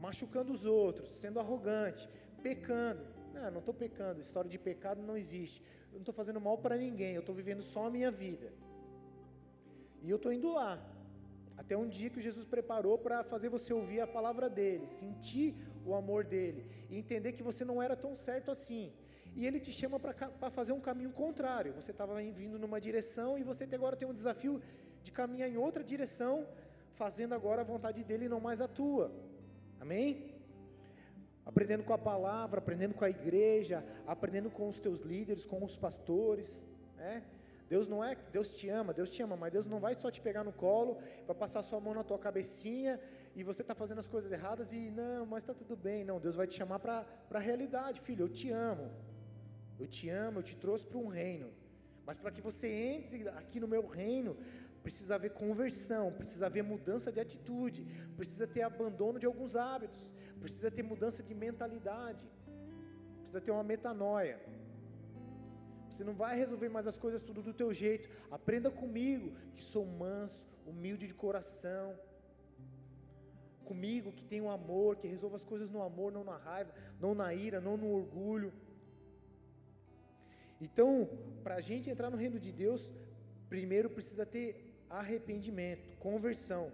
[0.00, 2.08] machucando os outros, sendo arrogante,
[2.42, 3.02] pecando.
[3.32, 4.20] Não, não estou pecando.
[4.20, 5.62] História de pecado não existe.
[5.90, 7.14] Eu não estou fazendo mal para ninguém.
[7.14, 8.52] Eu estou vivendo só a minha vida.
[10.02, 10.72] E eu estou indo lá.
[11.56, 15.94] Até um dia que Jesus preparou para fazer você ouvir a palavra dele, sentir o
[15.94, 18.92] amor dele e entender que você não era tão certo assim.
[19.34, 21.72] E ele te chama para fazer um caminho contrário.
[21.72, 24.60] Você estava vindo numa direção e você agora tem um desafio
[25.02, 26.46] de caminhar em outra direção,
[26.94, 29.10] fazendo agora a vontade dele e não mais a tua.
[29.80, 30.34] Amém?
[31.44, 35.76] Aprendendo com a palavra, aprendendo com a igreja, aprendendo com os teus líderes, com os
[35.76, 36.64] pastores,
[36.96, 37.24] né?
[37.72, 40.20] Deus não é, Deus te ama, Deus te ama, mas Deus não vai só te
[40.26, 40.92] pegar no colo,
[41.28, 43.00] vai passar sua mão na tua cabecinha
[43.34, 46.04] e você está fazendo as coisas erradas e não, mas está tudo bem.
[46.04, 48.24] Não, Deus vai te chamar para a realidade, filho.
[48.24, 48.90] Eu te amo,
[49.80, 51.48] eu te amo, eu te trouxe para um reino.
[52.04, 54.36] Mas para que você entre aqui no meu reino,
[54.82, 57.86] precisa haver conversão, precisa haver mudança de atitude,
[58.18, 62.28] precisa ter abandono de alguns hábitos, precisa ter mudança de mentalidade,
[63.20, 64.38] precisa ter uma metanoia.
[65.92, 68.08] Você não vai resolver mais as coisas tudo do teu jeito.
[68.30, 71.86] Aprenda comigo, que sou manso, humilde de coração.
[73.70, 77.28] Comigo, que tenho amor, que resolva as coisas no amor, não na raiva, não na
[77.34, 78.52] ira, não no orgulho.
[80.66, 80.90] Então,
[81.44, 82.90] para a gente entrar no reino de Deus,
[83.48, 84.48] primeiro precisa ter
[84.88, 86.72] arrependimento, conversão.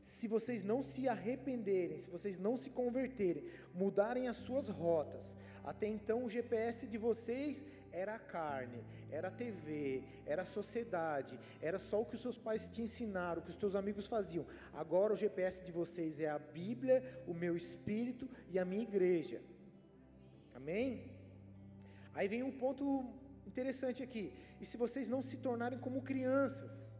[0.00, 5.86] Se vocês não se arrependerem, se vocês não se converterem, mudarem as suas rotas, até
[5.88, 11.78] então o GPS de vocês era a carne, era a TV, era a sociedade, era
[11.78, 14.44] só o que os seus pais te ensinaram, o que os teus amigos faziam.
[14.72, 16.96] Agora o GPS de vocês é a Bíblia,
[17.26, 19.40] o meu espírito e a minha igreja.
[20.54, 21.10] Amém?
[22.14, 22.84] Aí vem um ponto
[23.46, 24.32] interessante aqui.
[24.60, 26.92] E se vocês não se tornarem como crianças?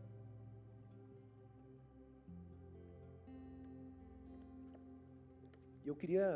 [5.85, 6.27] Eu queria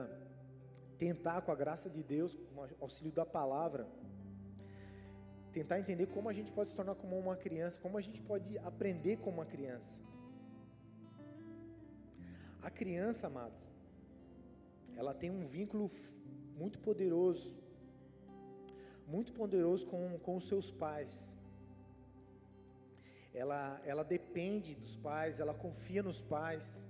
[0.99, 3.87] tentar, com a graça de Deus, com o auxílio da palavra,
[5.53, 8.59] tentar entender como a gente pode se tornar como uma criança, como a gente pode
[8.59, 10.01] aprender como uma criança.
[12.61, 13.65] A criança, amados,
[14.97, 15.91] ela tem um vínculo
[16.57, 17.57] muito poderoso,
[19.07, 21.35] muito poderoso com, com os seus pais.
[23.33, 26.85] Ela, ela depende dos pais, ela confia nos pais,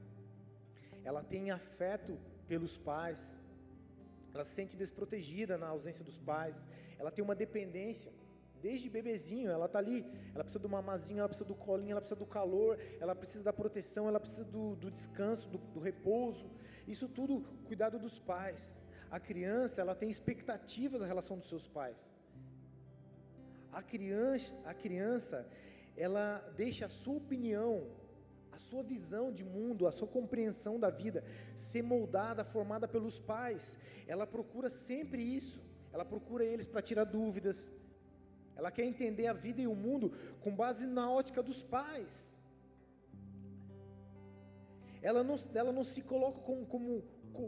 [1.05, 3.37] ela tem afeto pelos pais
[4.39, 6.63] ela se sente desprotegida na ausência dos pais,
[6.97, 8.13] ela tem uma dependência.
[8.63, 9.99] Desde bebezinho, ela está ali,
[10.33, 13.53] ela precisa do mamazinho, ela precisa do colinho, ela precisa do calor, ela precisa da
[13.53, 16.49] proteção, ela precisa do, do descanso, do, do repouso.
[16.87, 18.77] Isso tudo, cuidado dos pais.
[19.11, 21.99] A criança, ela tem expectativas na relação dos seus pais.
[23.73, 25.49] A criança, a criança,
[25.97, 27.89] ela deixa a sua opinião
[28.59, 33.77] sua visão de mundo, a sua compreensão da vida ser moldada, formada pelos pais.
[34.07, 35.61] Ela procura sempre isso.
[35.93, 37.73] Ela procura eles para tirar dúvidas.
[38.57, 42.35] Ela quer entender a vida e o mundo com base na ótica dos pais.
[45.01, 47.05] Ela não, ela não se coloca como, como,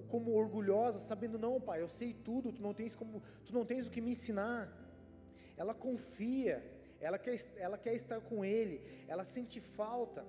[0.08, 3.86] como orgulhosa, sabendo, não, pai, eu sei tudo, tu não tens, como, tu não tens
[3.86, 4.72] o que me ensinar.
[5.56, 6.64] Ela confia,
[7.00, 10.24] ela quer, ela quer estar com ele, ela sente falta,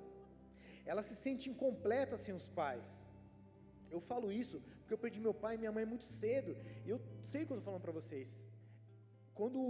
[0.85, 2.89] ela se sente incompleta sem os pais.
[3.89, 6.51] Eu falo isso porque eu perdi meu pai e minha mãe muito cedo,
[6.85, 8.29] e eu sei o que eu estou falando para vocês.
[9.33, 9.61] Quando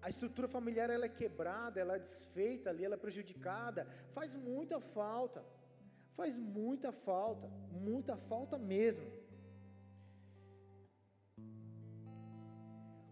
[0.00, 4.80] a estrutura familiar ela é quebrada, ela é desfeita ali, ela é prejudicada, faz muita
[4.80, 5.44] falta,
[6.18, 7.48] faz muita falta,
[7.88, 9.06] muita falta mesmo.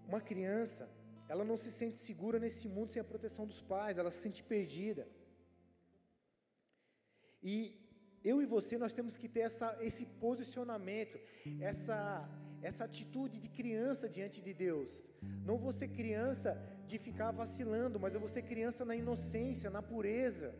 [0.06, 0.88] Uma criança,
[1.28, 4.42] ela não se sente segura nesse mundo sem a proteção dos pais, ela se sente
[4.42, 5.06] perdida.
[7.42, 7.74] E
[8.22, 11.18] eu e você, nós temos que ter essa, esse posicionamento,
[11.58, 12.28] essa,
[12.62, 15.02] essa atitude de criança diante de Deus.
[15.44, 19.82] Não vou ser criança de ficar vacilando, mas eu vou ser criança na inocência, na
[19.82, 20.54] pureza,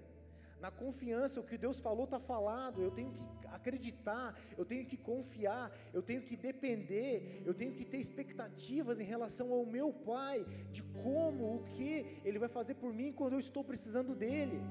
[0.59, 1.41] na confiança.
[1.41, 2.83] O que Deus falou está falado.
[2.83, 7.85] Eu tenho que acreditar, eu tenho que confiar, eu tenho que depender, eu tenho que
[7.85, 12.93] ter expectativas em relação ao meu Pai, de como, o que Ele vai fazer por
[12.95, 14.63] mim quando eu estou precisando dEle.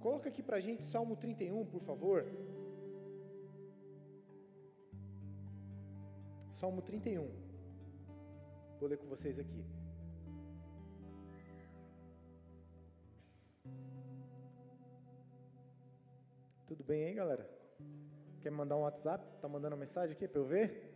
[0.00, 2.24] Coloca aqui para a gente Salmo 31, por favor.
[6.52, 7.28] Salmo 31.
[8.78, 9.62] Vou ler com vocês aqui.
[16.66, 17.46] Tudo bem aí, galera?
[18.40, 19.22] Quer mandar um WhatsApp?
[19.38, 20.94] Tá mandando uma mensagem aqui para eu ver?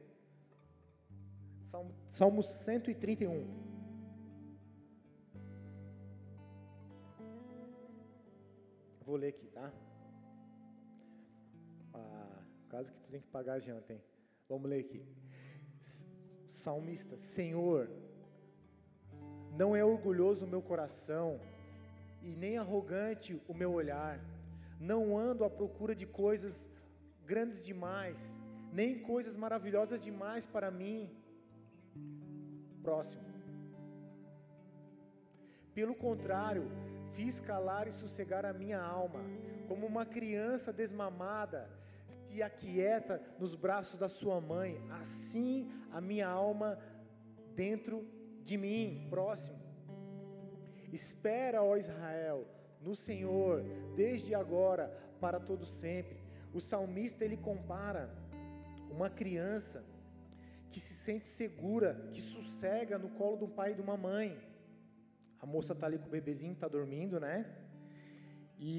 [1.67, 3.74] Salmo, Salmo 131.
[9.07, 9.73] Vou ler aqui, tá?
[11.93, 14.03] Ah, caso que tu tem que pagar a janta, hein?
[14.49, 15.03] Vamos ler aqui.
[16.47, 17.91] Salmista, Senhor,
[19.57, 21.41] não é orgulhoso o meu coração
[22.23, 24.19] e nem arrogante o meu olhar
[24.81, 26.69] não ando à procura de coisas
[27.25, 28.39] grandes demais,
[28.73, 31.11] nem coisas maravilhosas demais para mim.
[32.83, 33.25] Próximo.
[35.73, 36.65] Pelo contrário,
[37.15, 39.21] fiz calar e sossegar a minha alma,
[39.69, 41.71] como uma criança desmamada
[42.07, 46.79] se aquieta nos braços da sua mãe, assim a minha alma
[47.55, 48.07] dentro
[48.43, 49.07] de mim.
[49.09, 49.59] Próximo.
[50.93, 52.47] Espera, ó Israel,
[52.81, 53.65] no Senhor,
[53.97, 54.89] desde agora
[55.21, 56.19] para todo sempre.
[56.53, 58.15] O salmista ele compara
[58.91, 59.85] uma criança
[60.71, 64.37] que se sente segura, que sossega no colo de um pai e de uma mãe.
[65.45, 67.37] A moça está ali com o bebezinho, está dormindo, né?
[68.59, 68.79] E,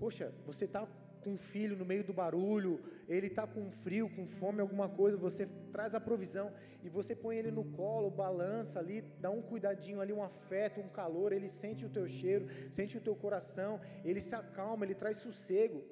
[0.00, 0.84] poxa, você está
[1.22, 2.72] com um filho no meio do barulho,
[3.08, 6.52] ele está com frio, com fome, alguma coisa, você traz a provisão
[6.82, 10.88] e você põe ele no colo, balança ali, dá um cuidadinho ali, um afeto, um
[10.88, 15.18] calor, ele sente o teu cheiro, sente o teu coração, ele se acalma, ele traz
[15.18, 15.84] sossego.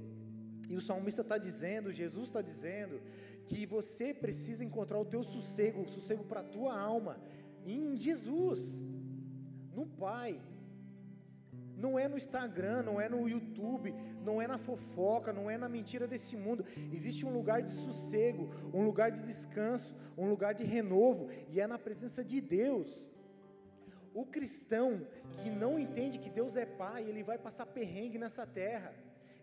[0.69, 3.01] E o salmista está dizendo, Jesus está dizendo,
[3.49, 7.21] que você precisa encontrar o teu sossego, o sossego para a tua alma,
[7.65, 8.83] em Jesus,
[9.75, 10.41] no Pai
[11.83, 13.93] não é no Instagram, não é no YouTube,
[14.25, 16.65] não é na fofoca, não é na mentira desse mundo.
[16.93, 21.67] Existe um lugar de sossego, um lugar de descanso, um lugar de renovo, e é
[21.67, 22.89] na presença de Deus.
[24.15, 25.07] O cristão
[25.39, 28.95] que não entende que Deus é Pai, ele vai passar perrengue nessa terra.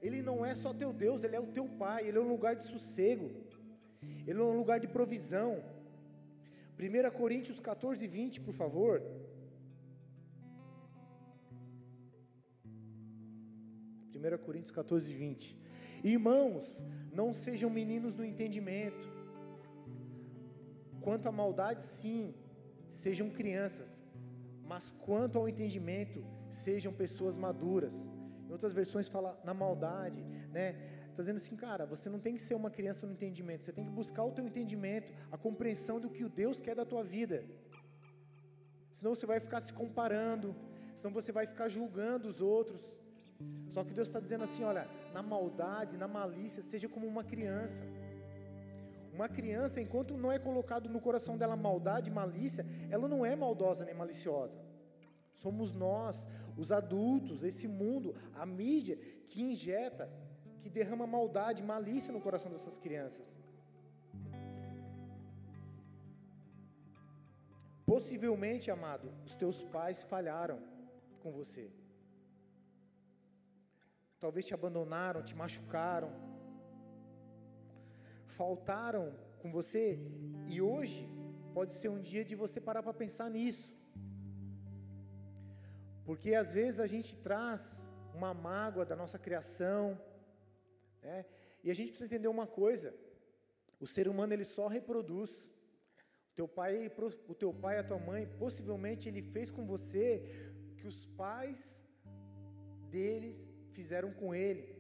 [0.01, 2.55] Ele não é só teu Deus, ele é o teu Pai, ele é um lugar
[2.55, 3.31] de sossego,
[4.25, 5.61] ele é um lugar de provisão.
[6.79, 9.01] 1 Coríntios 14, 20, por favor.
[14.15, 15.57] 1 Coríntios 14, 20.
[16.03, 19.07] Irmãos, não sejam meninos no entendimento.
[21.01, 22.33] Quanto à maldade, sim,
[22.87, 24.01] sejam crianças.
[24.63, 28.09] Mas quanto ao entendimento, sejam pessoas maduras.
[28.47, 30.67] Em outras versões fala na maldade, né?
[31.19, 33.83] Está dizendo assim, cara, você não tem que ser uma criança no entendimento, você tem
[33.83, 37.43] que buscar o teu entendimento, a compreensão do que o Deus quer da tua vida.
[38.89, 40.55] Senão você vai ficar se comparando,
[40.95, 42.81] senão você vai ficar julgando os outros.
[43.67, 47.83] Só que Deus está dizendo assim: olha, na maldade, na malícia, seja como uma criança.
[49.11, 53.83] Uma criança, enquanto não é colocado no coração dela maldade, malícia, ela não é maldosa
[53.83, 54.57] nem maliciosa.
[55.35, 58.97] Somos nós, os adultos, esse mundo, a mídia
[59.27, 60.09] que injeta,
[60.61, 63.27] que derrama maldade, malícia no coração dessas crianças.
[67.91, 70.57] Possivelmente, amado, os teus pais falharam
[71.21, 71.65] com você.
[74.23, 76.11] Talvez te abandonaram, te machucaram,
[78.39, 79.05] faltaram
[79.41, 79.85] com você,
[80.53, 81.01] e hoje
[81.57, 83.67] pode ser um dia de você parar para pensar nisso,
[86.07, 87.61] porque às vezes a gente traz
[88.19, 89.83] uma mágoa da nossa criação,
[91.01, 91.25] né?
[91.63, 92.93] e a gente precisa entender uma coisa:
[93.79, 95.31] O ser humano ele só reproduz.
[96.31, 96.89] O teu pai,
[97.27, 100.05] o teu pai, a tua mãe, possivelmente ele fez com você
[100.77, 101.61] que os pais
[102.89, 103.37] deles
[103.71, 104.79] fizeram com ele.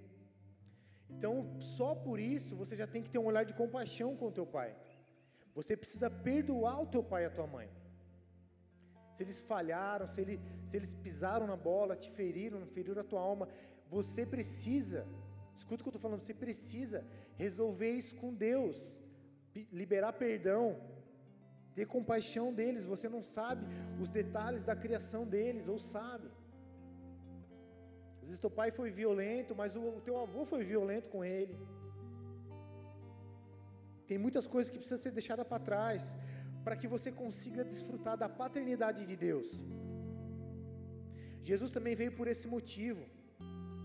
[1.09, 4.31] Então, só por isso você já tem que ter um olhar de compaixão com o
[4.31, 4.75] teu pai.
[5.53, 7.69] Você precisa perdoar o teu pai e a tua mãe.
[9.13, 13.19] Se eles falharam, se, ele, se eles pisaram na bola, te feriram, feriram a tua
[13.19, 13.49] alma,
[13.89, 15.05] você precisa,
[15.61, 16.99] escuta o que eu estou falando, você precisa
[17.43, 18.77] resolver isso com Deus,
[19.81, 20.65] liberar perdão,
[21.75, 22.91] ter compaixão deles.
[22.93, 23.63] Você não sabe
[24.03, 26.27] os detalhes da criação deles, ou sabe.
[28.21, 31.55] Às vezes teu pai foi violento, mas o, o teu avô foi violento com ele.
[34.09, 36.03] Tem muitas coisas que precisam ser deixadas para trás,
[36.65, 39.49] para que você consiga desfrutar da paternidade de Deus.
[41.49, 43.03] Jesus também veio por esse motivo,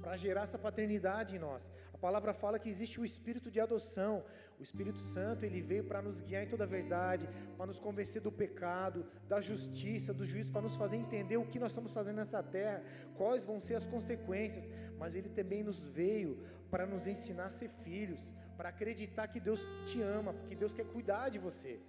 [0.04, 1.62] para gerar essa paternidade em nós.
[1.96, 4.14] A palavra fala que existe o espírito de adoção.
[4.60, 8.20] O Espírito Santo, ele veio para nos guiar em toda a verdade, para nos convencer
[8.26, 8.98] do pecado,
[9.32, 12.82] da justiça, do juízo, para nos fazer entender o que nós estamos fazendo nessa terra,
[13.16, 14.68] quais vão ser as consequências.
[14.98, 16.32] Mas ele também nos veio
[16.70, 18.20] para nos ensinar a ser filhos,
[18.58, 21.80] para acreditar que Deus te ama, porque Deus quer cuidar de você.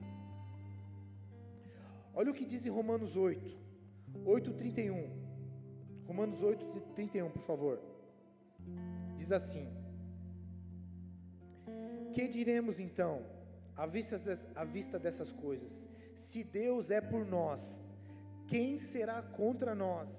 [2.13, 3.57] Olha o que diz em Romanos 8,
[4.23, 5.11] 8:31.
[6.07, 7.94] Romanos 8:31, por favor.
[9.15, 9.67] Diz assim:
[12.13, 13.25] Que diremos então,
[13.75, 14.17] à vista,
[14.55, 15.89] à vista dessas coisas?
[16.13, 17.83] Se Deus é por nós,
[18.47, 20.09] quem será contra nós?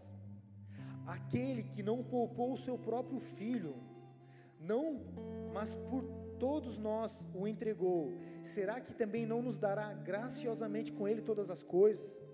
[1.06, 3.76] Aquele que não poupou o seu próprio filho,
[4.60, 5.00] não,
[5.52, 6.02] mas por
[6.38, 11.62] todos nós o entregou, será que também não nos dará graciosamente com ele todas as
[11.62, 12.25] coisas?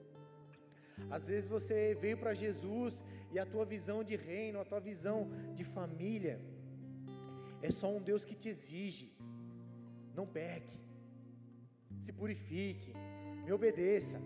[1.11, 5.31] Às vezes você veio para Jesus e a tua visão de reino, a tua visão
[5.55, 6.41] de família,
[7.61, 9.13] é só um Deus que te exige.
[10.15, 10.79] Não peque,
[12.01, 12.93] se purifique,
[13.45, 14.21] me obedeça.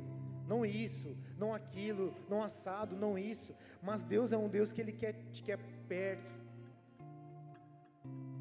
[0.48, 3.54] Não isso, não aquilo, não assado, não isso.
[3.82, 5.58] Mas Deus é um Deus que Ele quer, te quer
[5.88, 6.36] perto.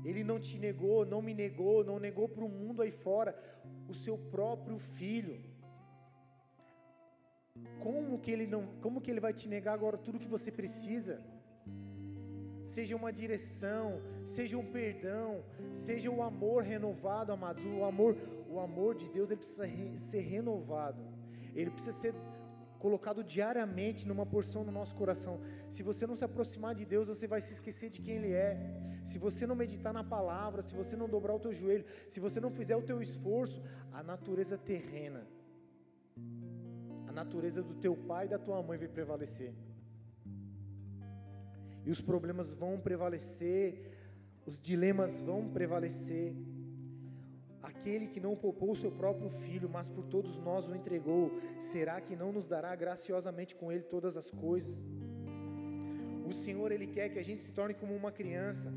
[0.03, 3.35] Ele não te negou, não me negou, não negou para o mundo aí fora
[3.89, 5.41] o seu próprio filho.
[7.79, 11.21] Como que ele não, como que ele vai te negar agora tudo que você precisa?
[12.75, 17.65] seja uma direção, seja um perdão, seja o amor renovado, amados.
[17.65, 18.17] O amor,
[18.49, 21.01] o amor de Deus, ele precisa re, ser renovado.
[21.53, 22.13] Ele precisa ser
[22.77, 25.39] colocado diariamente numa porção no nosso coração.
[25.69, 28.51] Se você não se aproximar de Deus, você vai se esquecer de quem Ele é.
[29.03, 32.39] Se você não meditar na palavra, se você não dobrar o teu joelho, se você
[32.39, 33.61] não fizer o teu esforço,
[33.91, 35.25] a natureza terrena,
[37.15, 39.53] natureza do teu pai e da tua mãe vai prevalecer
[41.85, 43.91] e os problemas vão prevalecer,
[44.45, 46.33] os dilemas vão prevalecer.
[47.61, 52.01] Aquele que não poupou o seu próprio filho, mas por todos nós o entregou, será
[52.01, 54.75] que não nos dará graciosamente com ele todas as coisas?
[56.27, 58.73] O Senhor, Ele quer que a gente se torne como uma criança,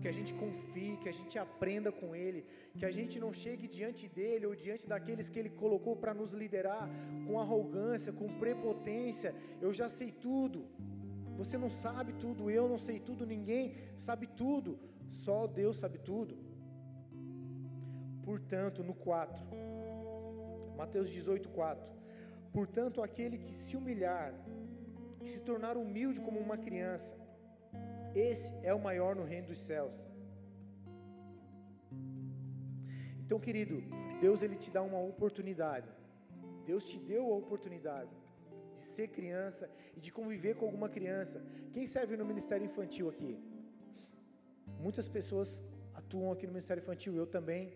[0.00, 2.44] que a gente confie, que a gente aprenda com Ele,
[2.78, 6.32] que a gente não chegue diante dEle ou diante daqueles que Ele colocou para nos
[6.32, 6.88] liderar
[7.26, 9.34] com arrogância, com prepotência.
[9.60, 10.66] Eu já sei tudo,
[11.36, 14.78] você não sabe tudo, eu não sei tudo, ninguém sabe tudo,
[15.24, 16.36] só Deus sabe tudo.
[18.22, 19.42] Portanto, no 4,
[20.76, 21.88] Mateus 18, 4.
[22.52, 24.32] Portanto, aquele que se humilhar,
[25.20, 27.17] que se tornar humilde como uma criança,
[28.14, 29.94] esse é o maior no reino dos céus.
[33.24, 33.82] Então, querido,
[34.20, 35.88] Deus ele te dá uma oportunidade.
[36.64, 38.10] Deus te deu a oportunidade
[38.74, 41.42] de ser criança e de conviver com alguma criança.
[41.74, 43.32] Quem serve no ministério infantil aqui?
[44.86, 45.62] Muitas pessoas
[45.94, 47.72] atuam aqui no ministério infantil, eu também.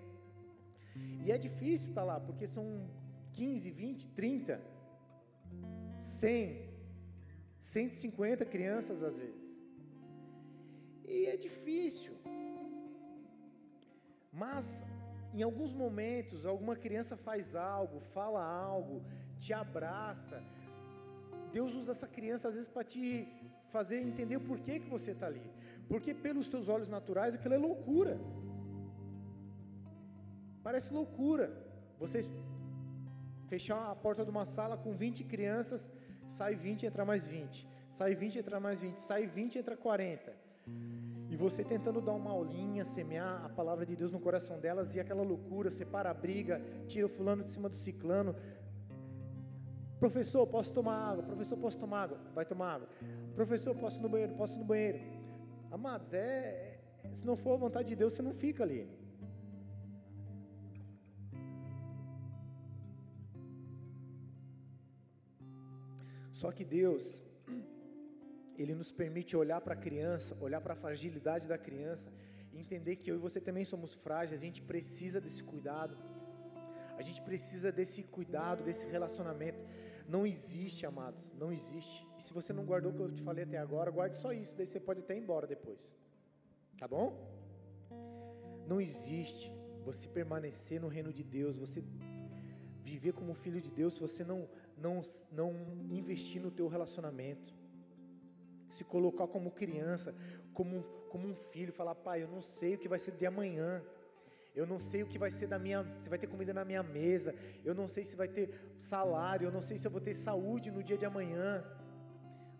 [1.24, 2.66] E é difícil estar lá, porque são
[3.33, 4.61] 15, 20, 30,
[6.01, 6.68] 100,
[7.61, 9.41] 150 crianças às vezes.
[11.14, 12.14] E é difícil.
[14.42, 14.66] Mas
[15.36, 18.96] em alguns momentos, alguma criança faz algo, fala algo,
[19.44, 20.38] te abraça,
[21.56, 23.04] Deus usa essa criança às vezes para te
[23.74, 25.46] fazer entender o porquê que você está ali.
[25.90, 28.14] Porque pelos teus olhos naturais aquilo é loucura.
[30.66, 31.46] Parece loucura.
[32.02, 32.20] Você
[33.52, 35.92] fechar a porta de uma sala com 20 crianças,
[36.38, 37.68] sai 20 entra mais 20.
[37.98, 38.98] Sai 20 entra mais 20.
[39.08, 40.32] Sai 20 entra 40.
[41.30, 45.00] E você tentando dar uma aulinha, semear a palavra de Deus no coração delas e
[45.00, 48.36] aquela loucura, separa a briga, tira o fulano de cima do ciclano.
[49.98, 51.22] Professor, posso tomar água?
[51.22, 52.18] Professor, posso tomar água?
[52.34, 52.88] Vai tomar água.
[53.34, 54.34] Professor, posso ir no banheiro?
[54.34, 55.00] Posso ir no banheiro?
[55.70, 58.86] Amados, é, é se não for a vontade de Deus, você não fica ali.
[66.42, 67.04] Só que Deus,
[68.59, 72.12] ele nos permite olhar para a criança, olhar para a fragilidade da criança,
[72.53, 75.96] entender que eu e você também somos frágeis, a gente precisa desse cuidado,
[76.96, 79.64] a gente precisa desse cuidado, desse relacionamento.
[80.07, 82.07] Não existe, amados, não existe.
[82.18, 84.55] E se você não guardou o que eu te falei até agora, guarde só isso,
[84.55, 85.96] daí você pode até ir embora depois.
[86.76, 87.07] Tá bom?
[88.66, 89.53] Não existe
[89.84, 91.82] você permanecer no reino de Deus, você
[92.82, 95.50] viver como filho de Deus, se você não não não
[95.90, 97.55] investir no teu relacionamento.
[98.76, 100.14] Se colocar como criança,
[100.58, 103.70] como como um filho, falar: "Pai, eu não sei o que vai ser de amanhã.
[104.54, 106.82] Eu não sei o que vai ser da minha, se vai ter comida na minha
[106.82, 107.34] mesa.
[107.64, 108.46] Eu não sei se vai ter
[108.76, 111.64] salário, eu não sei se eu vou ter saúde no dia de amanhã.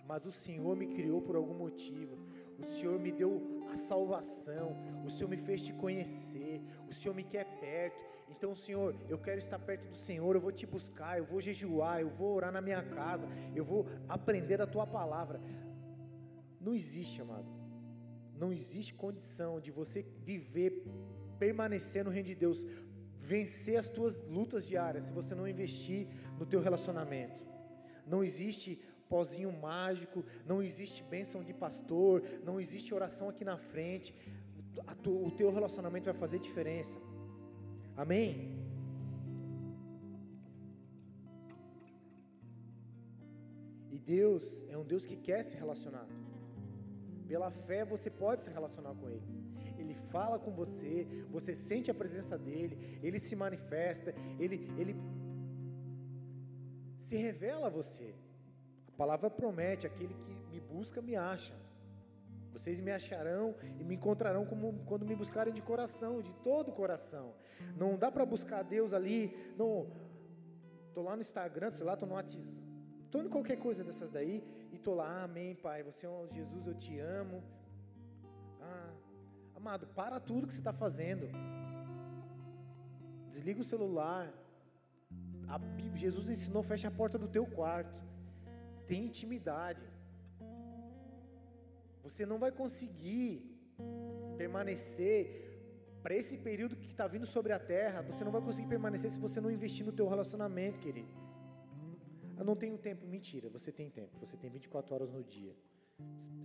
[0.07, 2.17] Mas o Senhor me criou por algum motivo.
[2.59, 4.77] O Senhor me deu a salvação.
[5.05, 6.63] O Senhor me fez te conhecer.
[6.89, 8.01] O Senhor me quer perto.
[8.31, 10.35] Então, Senhor, eu quero estar perto do Senhor.
[10.35, 11.19] Eu vou te buscar.
[11.19, 12.01] Eu vou jejuar.
[12.01, 13.27] Eu vou orar na minha casa.
[13.55, 15.41] Eu vou aprender a tua palavra.
[16.67, 17.51] Não existe, amado.
[18.43, 20.85] Não existe condição de você viver,
[21.39, 22.65] permanecer no reino de Deus,
[23.33, 26.07] vencer as tuas lutas diárias, se você não investir
[26.39, 27.43] no teu relacionamento.
[28.07, 34.15] Não existe pozinho mágico, não existe bênção de pastor, não existe oração aqui na frente.
[35.07, 36.99] o teu relacionamento vai fazer diferença.
[37.97, 38.31] Amém?
[43.91, 46.09] E Deus é um Deus que quer se relacionar.
[47.33, 49.27] Pela fé você pode se relacionar com Ele.
[49.79, 54.95] Ele fala com você, você sente a presença dele, ele se manifesta, ele, ele
[56.99, 58.15] se revela a você.
[58.87, 61.55] A palavra promete: aquele que me busca, me acha.
[62.53, 67.33] Vocês me acharão e me encontrarão como, quando me buscarem de coração, de todo coração.
[67.75, 69.91] Não dá para buscar Deus ali, não.
[70.89, 72.63] Estou lá no Instagram, sei lá, estou no WhatsApp,
[73.13, 74.37] estou em qualquer coisa dessas daí
[74.73, 77.43] e estou lá, amém, Pai, você é um Jesus, eu te amo.
[78.59, 78.91] Ah,
[79.55, 81.27] amado, para tudo que você está fazendo.
[83.31, 84.33] Desliga o celular.
[85.47, 85.61] A,
[85.95, 88.01] Jesus ensinou, fecha a porta do teu quarto.
[88.87, 89.83] Tem intimidade.
[92.03, 93.31] Você não vai conseguir
[94.39, 95.19] permanecer
[96.03, 98.01] para esse período que está vindo sobre a terra.
[98.11, 101.22] Você não vai conseguir permanecer se você não investir no teu relacionamento, querido.
[102.43, 103.49] Eu não tenho tempo, mentira.
[103.57, 104.15] Você tem tempo.
[104.19, 105.55] Você tem 24 horas no dia.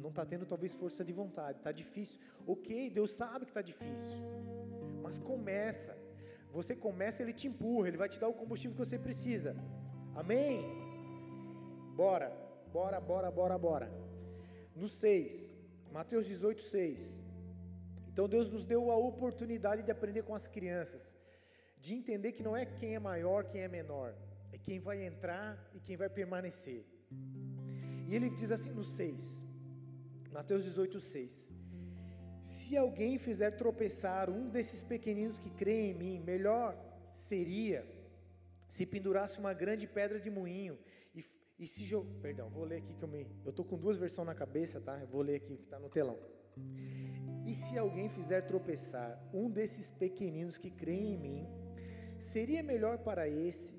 [0.04, 1.58] Não está tendo talvez força de vontade.
[1.58, 2.20] Está difícil.
[2.45, 4.18] Ok, Deus sabe que está difícil.
[5.02, 5.98] Mas começa.
[6.58, 7.88] Você começa, Ele te empurra.
[7.88, 9.56] Ele vai te dar o combustível que você precisa.
[10.22, 10.62] Amém?
[11.95, 12.30] Bora,
[12.72, 13.91] bora, bora, bora, bora.
[14.76, 15.52] No 6,
[15.91, 17.24] Mateus 18, 6.
[18.08, 21.18] Então Deus nos deu a oportunidade de aprender com as crianças,
[21.80, 24.14] de entender que não é quem é maior, quem é menor,
[24.52, 26.86] é quem vai entrar e quem vai permanecer.
[28.08, 29.45] E ele diz assim no 6,
[30.32, 31.45] Mateus 18, 6.
[32.43, 36.78] Se alguém fizer tropeçar um desses pequeninos que creem em mim, melhor
[37.12, 37.86] seria
[38.68, 40.78] se pendurasse uma grande pedra de moinho
[41.60, 42.06] e se jo...
[42.22, 43.26] Perdão, vou ler aqui que eu me.
[43.43, 45.00] Eu estou com duas versões na cabeça, tá?
[45.00, 46.18] Eu vou ler aqui que está no telão.
[47.45, 51.48] E se alguém fizer tropeçar um desses pequeninos que creem em mim,
[52.20, 53.77] seria melhor para esse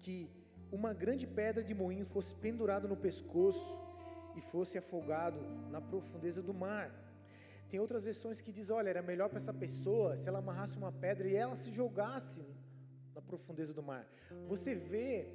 [0.00, 0.30] que
[0.70, 3.78] uma grande pedra de moinho fosse pendurada no pescoço
[4.36, 5.40] e fosse afogado
[5.70, 6.88] na profundeza do mar.
[7.70, 10.92] Tem outras versões que diz, olha, era melhor para essa pessoa se ela amarrasse uma
[10.92, 12.42] pedra e ela se jogasse
[13.14, 14.06] na profundeza do mar.
[14.46, 15.28] Você vê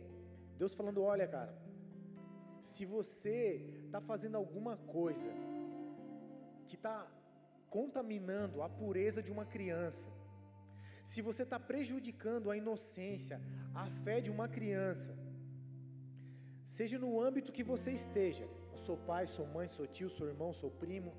[0.57, 1.53] Deus falando, olha, cara,
[2.59, 3.39] se você
[3.85, 5.29] está fazendo alguma coisa
[6.67, 7.07] que está
[7.69, 10.09] contaminando a pureza de uma criança,
[11.11, 13.39] se você está prejudicando a inocência,
[13.73, 15.11] a fé de uma criança,
[16.65, 20.51] seja no âmbito que você esteja, eu sou pai, sou mãe, sou tio, sou irmão,
[20.53, 21.13] sou primo,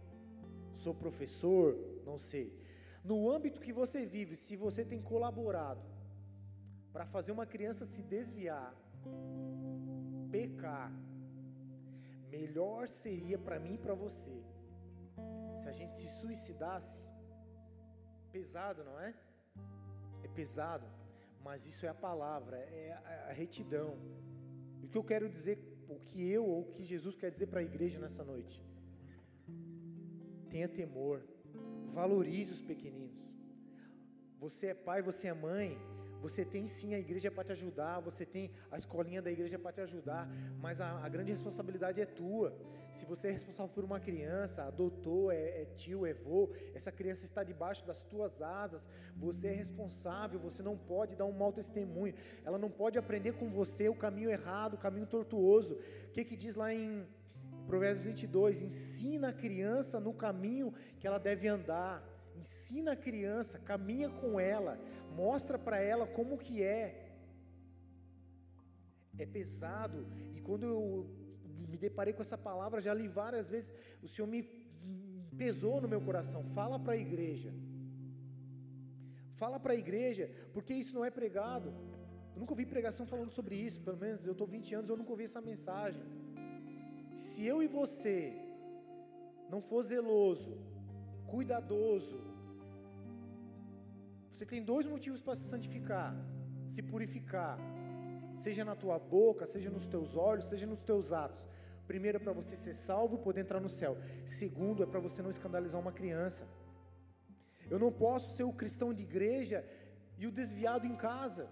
[0.73, 2.47] sou professor, não sei.
[3.05, 5.85] No âmbito que você vive, se você tem colaborado
[6.93, 8.75] para fazer uma criança se desviar,
[10.31, 10.91] pecar,
[12.31, 14.35] melhor seria para mim e para você
[15.61, 17.03] se a gente se suicidasse.
[18.33, 19.15] Pesado, não é?
[20.23, 20.87] É pesado,
[21.43, 22.93] mas isso é a palavra, é
[23.29, 23.97] a retidão.
[24.83, 27.61] O que eu quero dizer, o que eu ou o que Jesus quer dizer para
[27.61, 28.63] a igreja nessa noite?
[30.51, 31.23] Tenha temor,
[31.93, 33.25] valorize os pequeninos.
[34.39, 35.79] Você é pai, você é mãe,
[36.25, 39.73] Você tem sim a igreja para te ajudar, você tem a escolinha da igreja para
[39.73, 40.27] te ajudar,
[40.59, 42.57] mas a, a, grande responsabilidade é tua.
[42.91, 47.27] Se você é responsável por uma criança, adotou, é, é tio, é vô, essa criança
[47.27, 52.15] está debaixo das tuas asas, você é responsável, você não pode dar um mau testemunho,
[52.43, 55.75] ela não pode aprender com você o caminho errado, o caminho tortuoso.
[56.09, 57.07] O que, que diz lá em
[57.67, 58.63] Provérbios 22?
[58.63, 62.03] Ensina a criança no caminho que ela deve andar
[62.37, 64.79] ensina a criança, caminha com ela,
[65.23, 66.83] mostra para ela como que é.
[69.19, 70.01] É pesado.
[70.37, 70.81] E quando eu
[71.71, 74.43] me deparei com essa palavra, já li várias vezes, o Senhor me
[75.43, 76.43] pesou no meu coração.
[76.59, 77.53] Fala para a igreja.
[79.41, 81.69] Fala para a igreja, porque isso não é pregado.
[82.35, 85.11] Eu nunca ouvi pregação falando sobre isso, pelo menos eu estou 20 anos, eu nunca
[85.11, 86.03] ouvi essa mensagem.
[87.15, 88.19] Se eu e você
[89.53, 90.53] não for zeloso,
[91.27, 92.21] cuidadoso,
[94.35, 96.13] você tem dois motivos para se santificar,
[96.73, 97.57] se purificar,
[98.37, 101.47] seja na tua boca, seja nos teus olhos, seja nos teus atos.
[101.87, 103.97] Primeiro é para você ser salvo e poder entrar no céu.
[104.27, 106.49] Segundo é para você não escandalizar uma criança.
[107.71, 109.65] Eu não posso ser o cristão de igreja
[110.19, 111.49] e o desviado em casa.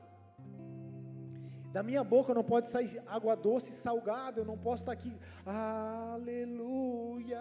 [1.72, 4.40] Da minha boca não pode sair água doce e salgada.
[4.40, 5.16] Eu não posso estar aqui,
[5.46, 7.38] aleluia,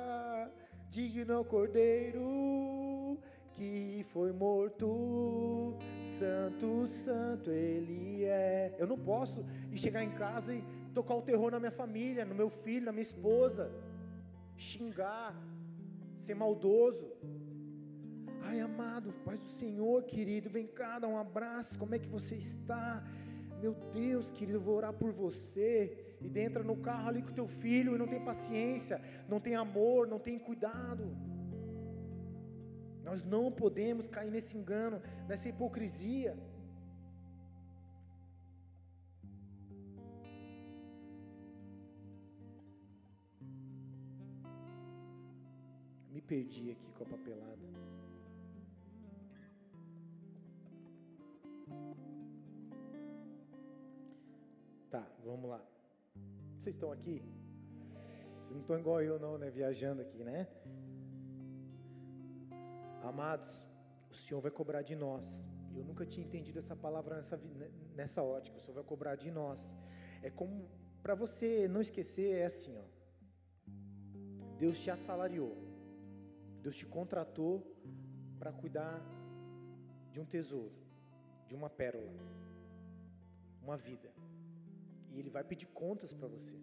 [0.88, 3.20] digno cordeiro
[3.54, 5.76] que foi morto,
[6.18, 8.76] santo, santo ele é.
[8.78, 9.46] Eu não posso
[9.76, 13.02] chegar em casa e tocar o terror na minha família, no meu filho, na minha
[13.02, 13.72] esposa,
[14.56, 15.36] xingar,
[16.20, 17.12] ser maldoso.
[18.44, 22.36] Ai, amado, Pai do Senhor, querido, vem cá, dá um abraço, como é que você
[22.36, 23.04] está?
[23.62, 26.16] Meu Deus, querido, eu vou orar por você.
[26.20, 30.08] E entra no carro ali com teu filho e não tem paciência, não tem amor,
[30.08, 31.16] não tem cuidado.
[33.12, 36.34] Nós não podemos cair nesse engano, nessa hipocrisia.
[46.10, 47.66] Me perdi aqui com a papelada.
[54.90, 55.62] Tá, vamos lá.
[56.62, 57.22] Vocês estão aqui?
[58.40, 59.50] Vocês não estão igual eu não, né?
[59.50, 60.48] Viajando aqui, né?
[63.02, 63.66] Amados,
[64.10, 65.26] o Senhor vai cobrar de nós.
[65.76, 67.40] Eu nunca tinha entendido essa palavra nessa,
[67.96, 68.58] nessa ótica.
[68.58, 69.60] O Senhor vai cobrar de nós.
[70.22, 70.70] É como,
[71.02, 72.86] para você não esquecer, é assim, ó.
[74.58, 75.58] Deus te assalariou.
[76.62, 77.54] Deus te contratou
[78.38, 79.02] para cuidar
[80.12, 80.76] de um tesouro,
[81.48, 82.12] de uma pérola,
[83.64, 84.12] uma vida.
[85.10, 86.58] E Ele vai pedir contas para você.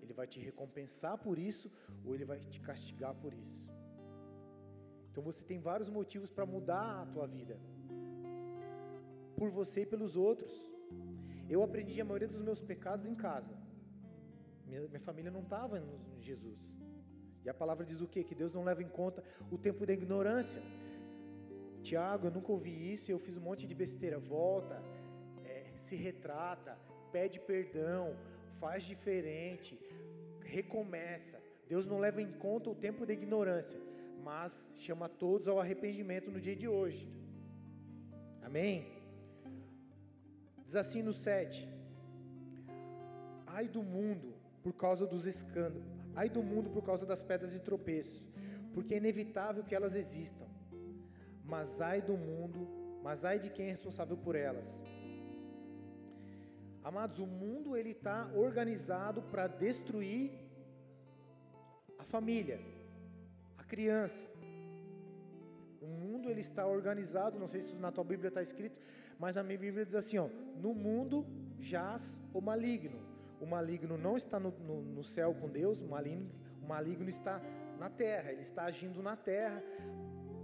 [0.00, 1.70] Ele vai te recompensar por isso,
[2.04, 3.69] ou Ele vai te castigar por isso.
[5.10, 7.58] Então você tem vários motivos para mudar a tua vida.
[9.36, 10.52] Por você e pelos outros.
[11.48, 13.50] Eu aprendi a maioria dos meus pecados em casa.
[14.66, 16.60] Minha, minha família não estava em Jesus.
[17.44, 18.22] E a palavra diz o quê?
[18.22, 20.62] Que Deus não leva em conta o tempo da ignorância.
[21.82, 24.18] Tiago, eu nunca ouvi isso e eu fiz um monte de besteira.
[24.18, 24.80] Volta,
[25.44, 26.78] é, se retrata,
[27.10, 28.14] pede perdão,
[28.60, 29.80] faz diferente,
[30.44, 31.42] recomeça.
[31.66, 33.89] Deus não leva em conta o tempo da ignorância
[34.22, 37.08] mas chama todos ao arrependimento no dia de hoje.
[38.42, 38.86] Amém?
[40.64, 41.68] Diz assim no 7:
[43.46, 47.60] Ai do mundo por causa dos escândalos, ai do mundo por causa das pedras de
[47.60, 48.20] tropeço,
[48.74, 50.46] porque é inevitável que elas existam.
[51.44, 52.68] Mas ai do mundo,
[53.02, 54.68] mas ai de quem é responsável por elas.
[56.82, 60.30] Amados, o mundo ele está organizado para destruir
[61.98, 62.58] a família
[63.72, 64.28] criança.
[65.80, 68.76] O mundo ele está organizado, não sei se na tua Bíblia está escrito,
[69.18, 70.28] mas na minha Bíblia diz assim: ó,
[70.64, 71.16] no mundo
[71.58, 72.98] jaz o maligno.
[73.40, 76.28] O maligno não está no, no, no céu com Deus, o maligno,
[76.62, 77.40] o maligno está
[77.78, 79.62] na terra, ele está agindo na terra,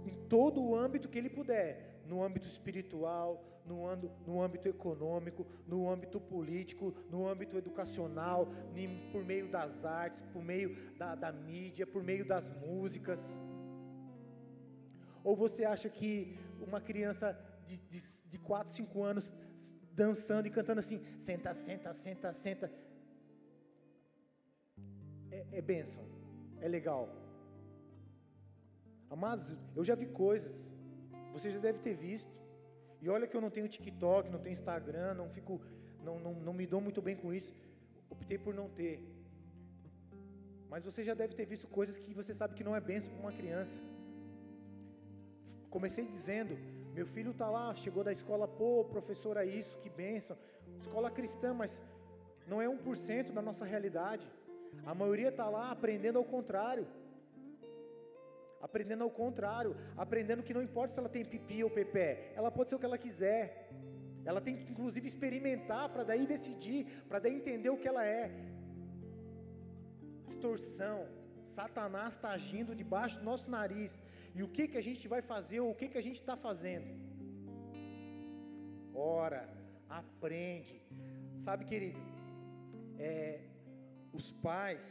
[0.05, 5.45] em todo o âmbito que ele puder, no âmbito espiritual, no, âmbito, no âmbito econômico,
[5.67, 8.47] no âmbito político, no âmbito educacional,
[9.11, 13.39] por meio das artes, por meio da, da mídia, por meio das músicas.
[15.23, 18.01] Ou você acha que uma criança de, de,
[18.31, 19.31] de 4, 5 anos
[19.93, 22.71] dançando e cantando assim, senta, senta, senta, senta,
[25.31, 26.03] é, é bênção,
[26.61, 27.09] é legal.
[29.09, 30.51] Amados, eu já vi coisas,
[31.33, 32.31] você já deve ter visto,
[33.01, 35.61] e olha que eu não tenho TikTok, não tenho Instagram, não fico,
[36.03, 37.53] não, não, não me dou muito bem com isso.
[38.09, 38.95] Optei por não ter.
[40.69, 43.21] Mas você já deve ter visto coisas que você sabe que não é benção para
[43.21, 43.81] uma criança.
[45.69, 46.57] Comecei dizendo,
[46.93, 50.35] Meu filho está lá, chegou da escola, pô, professora, isso, que bênção.
[50.79, 51.83] Escola cristã, mas
[52.47, 54.25] não é 1% da nossa realidade.
[54.85, 56.87] A maioria está lá aprendendo ao contrário.
[58.61, 62.69] Aprendendo ao contrário, aprendendo que não importa se ela tem pipi ou pepé, ela pode
[62.69, 63.69] ser o que ela quiser.
[64.25, 68.31] Ela tem que inclusive experimentar para daí decidir, para daí entender o que ela é.
[70.25, 71.07] Distorção.
[71.45, 73.99] Satanás está agindo debaixo do nosso nariz.
[74.35, 76.35] E o que que a gente vai fazer ou o que que a gente está
[76.35, 76.89] fazendo?
[78.93, 79.41] Ora,
[80.01, 80.75] aprende.
[81.45, 81.99] Sabe, querido,
[82.99, 83.39] é,
[84.11, 84.85] os pais,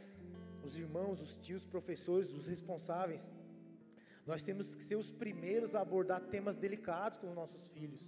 [0.63, 3.31] os irmãos, os tios, os professores, os responsáveis,
[4.27, 8.03] nós temos que ser os primeiros a abordar temas delicados com os nossos filhos.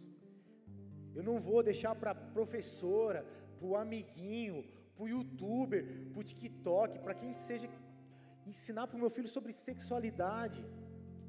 [1.15, 3.25] Eu não vou deixar para a professora,
[3.57, 4.57] para o amiguinho,
[4.95, 7.69] para o youtuber, para o TikTok, para quem seja,
[8.45, 10.61] ensinar para o meu filho sobre sexualidade.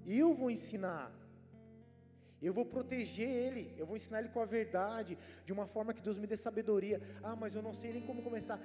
[0.04, 1.08] Eu vou ensinar.
[2.42, 6.02] Eu vou proteger ele, eu vou ensinar ele com a verdade, de uma forma que
[6.02, 7.00] Deus me dê sabedoria.
[7.22, 8.58] Ah, mas eu não sei nem como começar.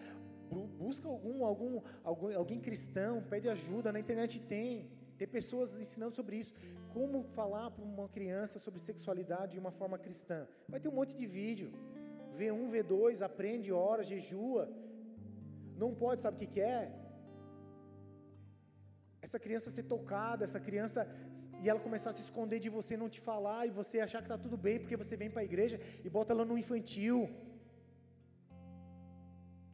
[0.80, 4.90] Busca algum, algum, algum alguém cristão, pede ajuda, na internet tem.
[5.20, 6.54] Tem pessoas ensinando sobre isso.
[6.96, 10.40] Como falar para uma criança sobre sexualidade de uma forma cristã?
[10.68, 11.70] Vai ter um monte de vídeo.
[12.38, 14.64] V1, V2, aprende, ora, jejua.
[15.84, 16.82] Não pode, sabe o que, que é?
[19.28, 21.00] essa criança ser tocada, essa criança
[21.62, 24.30] e ela começar a se esconder de você, não te falar e você achar que
[24.30, 27.18] está tudo bem porque você vem para a igreja e bota ela no infantil.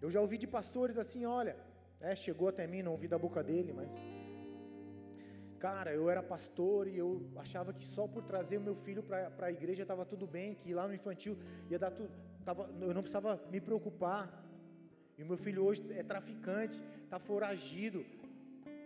[0.03, 1.55] Eu já ouvi de pastores assim, olha,
[2.09, 3.91] é, chegou até mim, não ouvi da boca dele, mas
[5.61, 7.09] cara, eu era pastor e eu
[7.43, 10.73] achava que só por trazer o meu filho para a igreja estava tudo bem, que
[10.73, 11.37] lá no infantil
[11.69, 12.09] ia dar tudo,
[12.43, 14.23] tava, eu não precisava me preocupar.
[15.17, 18.03] E o meu filho hoje é traficante, está foragido,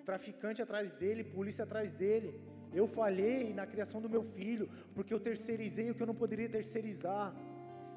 [0.03, 2.29] traficante atrás dele, polícia atrás dele.
[2.73, 6.49] Eu falhei na criação do meu filho, porque eu terceirizei o que eu não poderia
[6.49, 7.33] terceirizar.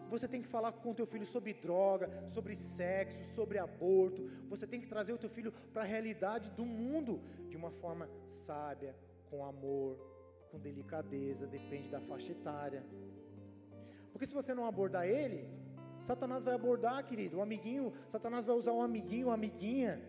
[0.09, 4.31] Você tem que falar com o teu filho sobre droga, sobre sexo, sobre aborto.
[4.49, 8.09] Você tem que trazer o teu filho para a realidade do mundo de uma forma
[8.27, 8.95] sábia,
[9.31, 9.99] com amor,
[10.51, 12.85] com delicadeza, depende da faixa etária.
[14.13, 15.49] Porque se você não abordar ele,
[16.03, 20.03] Satanás vai abordar, querido, o amiguinho, Satanás vai usar um amiguinho, uma amiguinha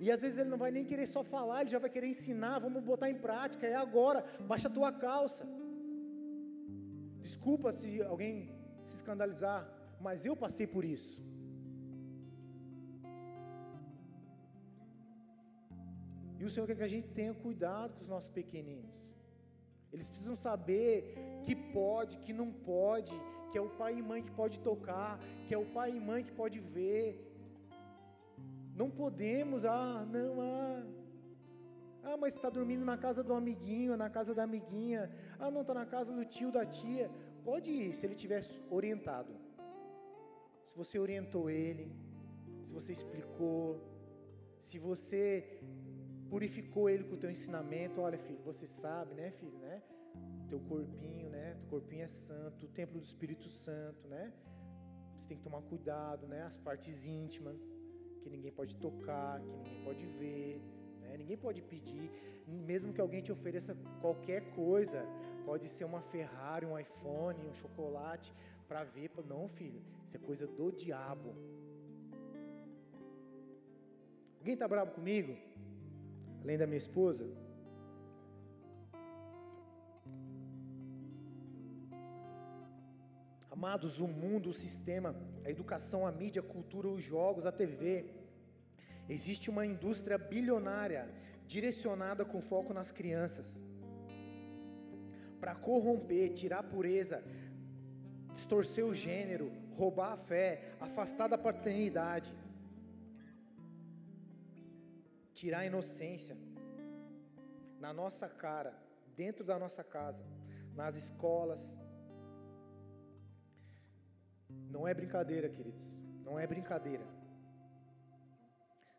[0.00, 2.60] e às vezes ele não vai nem querer só falar, ele já vai querer ensinar,
[2.60, 5.46] vamos botar em prática, é agora, baixa a tua calça.
[7.20, 8.57] Desculpa se alguém
[8.90, 9.60] se escandalizar,
[10.00, 11.16] mas eu passei por isso.
[16.40, 18.96] E o Senhor quer que a gente tenha cuidado com os nossos pequeninos.
[19.92, 20.92] Eles precisam saber
[21.44, 23.16] que pode, que não pode,
[23.50, 26.22] que é o pai e mãe que pode tocar, que é o pai e mãe
[26.22, 27.28] que pode ver,
[28.80, 30.82] não podemos, ah, não, ah.
[32.04, 35.10] Ah, mas está dormindo na casa do amiguinho, na casa da amiguinha.
[35.38, 37.10] Ah, não, está na casa do tio, da tia.
[37.50, 39.32] Pode ir, se ele tivesse orientado.
[40.68, 41.86] Se você orientou ele,
[42.64, 43.80] se você explicou,
[44.66, 45.22] se você
[46.28, 48.02] purificou ele com o teu ensinamento.
[48.06, 49.82] Olha, filho, você sabe, né, filho, né?
[50.50, 51.56] Teu corpinho, né?
[51.60, 54.24] Teu corpinho é santo, o templo do Espírito Santo, né?
[55.16, 56.42] Você tem que tomar cuidado, né?
[56.42, 57.62] As partes íntimas
[58.20, 60.60] que ninguém pode tocar, que ninguém pode ver,
[61.00, 61.16] né?
[61.16, 62.10] ninguém pode pedir,
[62.46, 65.00] mesmo que alguém te ofereça qualquer coisa,
[65.48, 68.30] pode ser uma Ferrari, um iPhone, um chocolate,
[68.68, 71.30] para ver, não, filho, isso é coisa do diabo.
[74.38, 75.34] Alguém está bravo comigo?
[76.42, 77.24] Além da minha esposa?
[83.50, 87.86] Amados, o mundo, o sistema, a educação, a mídia, a cultura, os jogos, a TV.
[89.16, 91.08] Existe uma indústria bilionária
[91.46, 93.48] direcionada com foco nas crianças
[95.40, 97.22] para corromper, tirar a pureza,
[98.32, 102.34] distorcer o gênero, roubar a fé, afastar da paternidade,
[105.32, 106.36] tirar a inocência
[107.78, 108.74] na nossa cara,
[109.16, 110.24] dentro da nossa casa,
[110.74, 111.78] nas escolas,
[114.70, 115.90] não é brincadeira, queridos.
[116.24, 117.06] Não é brincadeira.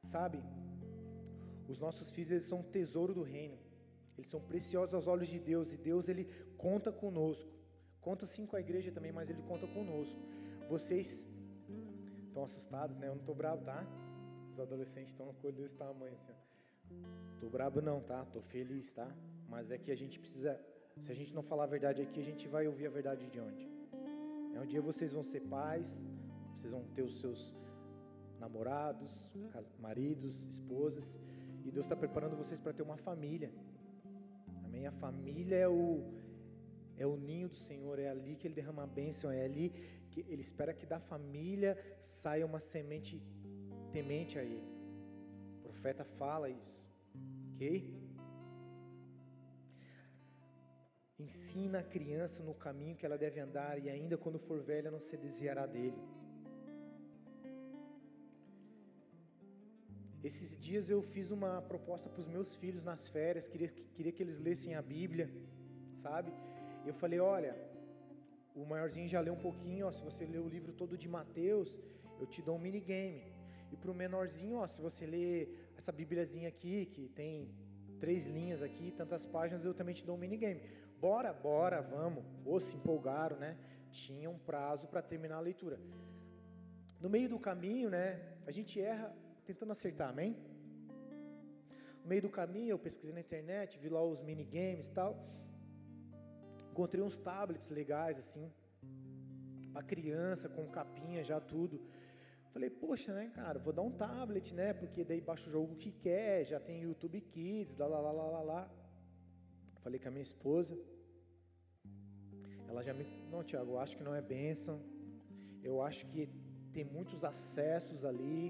[0.03, 0.41] Sabe?
[1.67, 3.57] Os nossos filhos eles são um tesouro do reino.
[4.19, 6.25] Eles são preciosos aos olhos de Deus e Deus ele
[6.57, 7.49] conta conosco.
[8.01, 10.19] Conta sim com a igreja também, mas ele conta conosco.
[10.67, 11.07] Vocês
[12.27, 13.07] estão assustados, né?
[13.07, 13.79] Eu não estou bravo, tá?
[14.51, 16.33] Os adolescentes estão com desse tamanho assim.
[17.39, 18.25] Tô bravo não, tá?
[18.25, 19.09] Tô feliz, tá?
[19.47, 20.59] Mas é que a gente precisa,
[20.97, 23.39] se a gente não falar a verdade aqui, a gente vai ouvir a verdade de
[23.39, 23.65] onde?
[24.53, 25.87] É um dia vocês vão ser pais,
[26.55, 27.55] vocês vão ter os seus
[28.37, 29.31] namorados,
[29.79, 31.17] maridos, esposas,
[31.65, 33.49] e Deus está preparando vocês para ter uma família.
[34.79, 34.87] Amém?
[34.87, 35.83] A família é o
[36.97, 39.67] é o ninho do Senhor, é ali que Ele derrama a bênção, é ali
[40.11, 43.21] que Ele espera que da família saia uma semente
[43.93, 44.69] temente a Ele.
[45.57, 46.81] O profeta fala isso,
[47.53, 47.65] ok?
[51.17, 55.01] Ensina a criança no caminho que ela deve andar, e ainda quando for velha não
[55.01, 56.01] se desviará dele.
[60.23, 64.21] Esses dias eu fiz uma proposta para os meus filhos nas férias, queria, queria que
[64.21, 65.31] eles lessem a Bíblia,
[65.95, 66.33] sabe?
[66.85, 67.55] Eu falei: olha,
[68.53, 71.77] o maiorzinho já leu um pouquinho, ó, se você ler o livro todo de Mateus,
[72.19, 73.23] eu te dou um minigame.
[73.71, 77.49] E para o menorzinho, ó, se você ler essa Bíbliazinha aqui, que tem
[77.99, 80.61] três linhas aqui, tantas páginas, eu também te dou um minigame.
[80.99, 82.23] Bora, bora, vamos.
[82.45, 83.57] Ou se empolgaram, né?
[83.91, 85.79] Tinha um prazo para terminar a leitura.
[86.99, 88.19] No meio do caminho, né?
[88.45, 89.15] A gente erra
[89.49, 90.31] tentando acertar, amém?
[92.01, 95.11] No meio do caminho, eu pesquisei na internet, vi lá os minigames e tal.
[96.71, 98.45] Encontrei uns tablets legais assim,
[99.73, 101.81] para criança, com capinha já tudo.
[102.53, 104.69] Falei, poxa, né, cara, vou dar um tablet, né?
[104.81, 108.41] Porque daí baixa o jogo que quer, já tem YouTube Kids, lá, lá, lá, lá,
[108.51, 108.63] lá.
[109.83, 110.77] Falei com a minha esposa.
[112.69, 113.05] Ela já me.
[113.31, 114.75] Não, Tiago, eu acho que não é bênção.
[115.69, 116.29] Eu acho que
[116.75, 118.43] tem muitos acessos ali,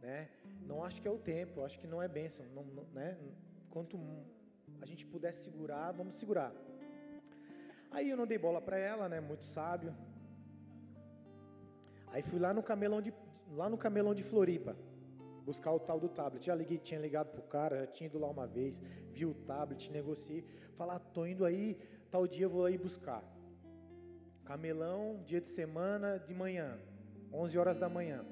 [0.00, 0.28] né?
[0.62, 3.18] Não acho que é o tempo, acho que não é bênção, não, não, né?
[3.70, 3.98] Quanto
[4.80, 6.52] a gente puder segurar, vamos segurar.
[7.90, 9.20] Aí eu não dei bola para ela, né?
[9.20, 9.94] Muito sábio.
[12.08, 13.12] Aí fui lá no camelão de
[13.50, 14.76] lá no camelão de Floripa
[15.48, 16.44] buscar o tal do tablet.
[16.44, 19.90] Já liguei, tinha ligado pro cara, já tinha ido lá uma vez, vi o tablet,
[19.90, 20.44] negociei,
[20.74, 21.78] falar, tô indo aí,
[22.10, 23.22] tal dia eu vou aí buscar.
[24.44, 26.78] Camelão, dia de semana, de manhã,
[27.32, 28.26] 11 horas da manhã.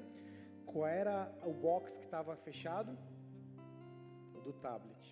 [0.71, 1.15] Qual era
[1.45, 2.91] o box que estava fechado?
[4.35, 5.03] O do tablet.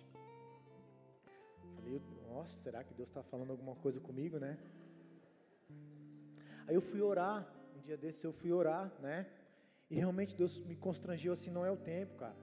[1.74, 4.58] Falei, nossa, será que Deus está falando alguma coisa comigo, né?
[6.66, 7.38] Aí eu fui orar,
[7.76, 9.26] um dia desses eu fui orar, né?
[9.88, 12.36] E realmente Deus me constrangeu assim, não é o tempo, cara.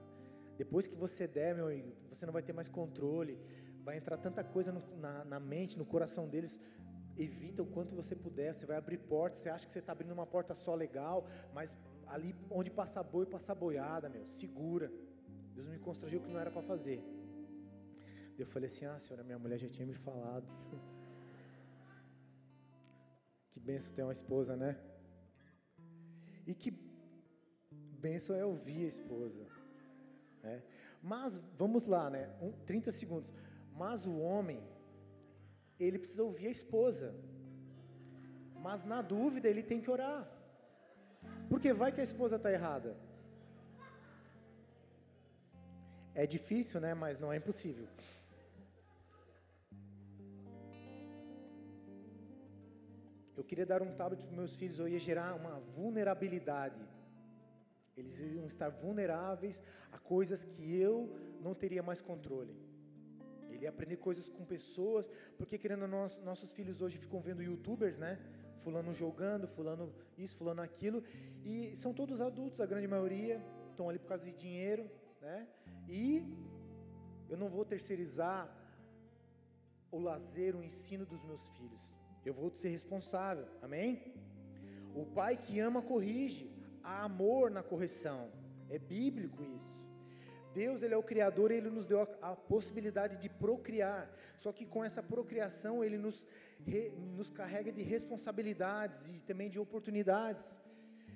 [0.56, 3.38] Depois que você der, meu amigo, você não vai ter mais controle.
[3.82, 6.60] Vai entrar tanta coisa no, na, na mente, no coração deles.
[7.16, 8.54] Evita o quanto você puder.
[8.54, 9.40] Você vai abrir portas.
[9.40, 11.76] Você acha que você está abrindo uma porta só legal, mas
[12.14, 14.24] ali onde passa boi, passa boiada, meu.
[14.26, 14.90] Segura.
[15.54, 17.00] Deus me constrangeu que não era para fazer.
[18.38, 20.46] Eu falei assim: Ah, senhora, minha mulher já tinha me falado.
[23.50, 24.76] que benção ter uma esposa, né?
[26.46, 26.70] E que
[28.06, 29.46] benção é ouvir a esposa.
[30.42, 30.62] Né?
[31.02, 32.24] Mas, vamos lá, né?
[32.40, 33.32] Um, 30 segundos.
[33.72, 34.62] Mas o homem,
[35.80, 37.14] ele precisa ouvir a esposa.
[38.66, 40.33] Mas na dúvida, ele tem que orar.
[41.54, 42.90] Porque vai que a esposa está errada.
[46.22, 46.92] É difícil, né?
[47.02, 47.86] Mas não é impossível.
[53.36, 56.82] eu queria dar um tablet para meus filhos, eu ia gerar uma vulnerabilidade.
[57.96, 60.96] Eles iam estar vulneráveis a coisas que eu
[61.44, 62.54] não teria mais controle.
[63.50, 67.98] Ele ia aprender coisas com pessoas, porque querendo nós, nossos filhos hoje ficam vendo youtubers,
[67.98, 68.12] né?
[68.62, 71.02] Fulano jogando, fulano isso, fulano aquilo,
[71.44, 74.90] e são todos adultos, a grande maioria, estão ali por causa de dinheiro,
[75.20, 75.46] né?
[75.88, 76.24] E
[77.28, 78.48] eu não vou terceirizar
[79.90, 81.80] o lazer, o ensino dos meus filhos.
[82.24, 83.46] Eu vou ser responsável.
[83.62, 84.14] Amém?
[84.94, 86.50] O pai que ama corrige.
[86.82, 88.30] Há amor na correção.
[88.68, 89.83] É bíblico isso.
[90.60, 94.02] Deus, ele é o criador, ele nos deu a, a possibilidade de procriar.
[94.42, 96.26] Só que com essa procriação, ele nos,
[96.66, 100.46] re, nos carrega de responsabilidades e também de oportunidades.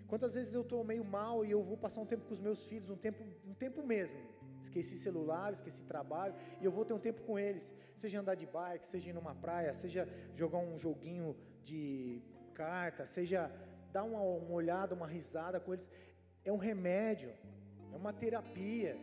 [0.08, 2.64] Quantas vezes eu estou meio mal e eu vou passar um tempo com os meus
[2.64, 4.18] filhos, um tempo, um tempo mesmo,
[4.62, 8.46] esqueci celular, esqueci trabalho, e eu vou ter um tempo com eles, seja andar de
[8.46, 12.22] bike, seja ir numa praia, seja jogar um joguinho de
[12.54, 13.50] carta, seja
[13.92, 15.90] dar uma, uma olhada, uma risada com eles,
[16.42, 17.30] é um remédio,
[17.92, 18.96] é uma terapia.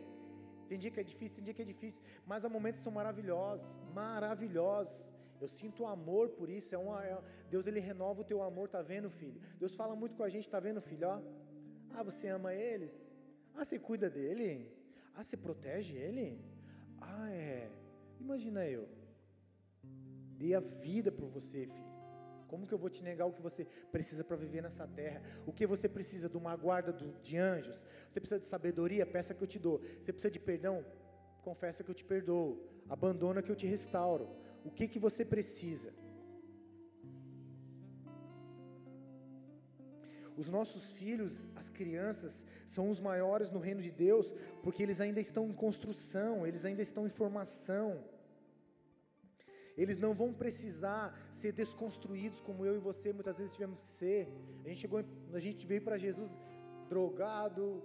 [0.68, 2.92] Tem dia que é difícil, tem dia que é difícil, mas há momentos que são
[2.92, 5.06] maravilhosos, maravilhosos.
[5.40, 6.74] Eu sinto amor por isso.
[6.74, 7.18] É uma, é,
[7.50, 9.40] Deus ele renova o teu amor, tá vendo, filho?
[9.58, 11.08] Deus fala muito com a gente, tá vendo, filho?
[11.08, 11.20] Ó,
[11.94, 12.94] ah, você ama eles?
[13.54, 14.70] Ah, você cuida dele?
[15.14, 16.40] Ah, você protege ele?
[17.00, 17.70] Ah, é.
[18.20, 18.88] Imagina eu.
[20.38, 21.85] Dei a vida por você, filho.
[22.46, 25.20] Como que eu vou te negar o que você precisa para viver nessa terra?
[25.46, 26.92] O que você precisa de uma guarda
[27.22, 27.84] de anjos?
[28.10, 29.04] Você precisa de sabedoria?
[29.04, 29.80] Peça que eu te dou.
[30.00, 30.84] Você precisa de perdão?
[31.42, 32.62] Confessa que eu te perdoo.
[32.88, 34.28] Abandona que eu te restauro.
[34.64, 35.92] O que que você precisa?
[40.36, 44.32] Os nossos filhos, as crianças, são os maiores no reino de Deus,
[44.62, 48.04] porque eles ainda estão em construção, eles ainda estão em formação.
[49.76, 54.28] Eles não vão precisar ser desconstruídos como eu e você muitas vezes tivemos que ser.
[54.64, 56.30] A gente chegou, a gente veio para Jesus
[56.88, 57.82] drogado,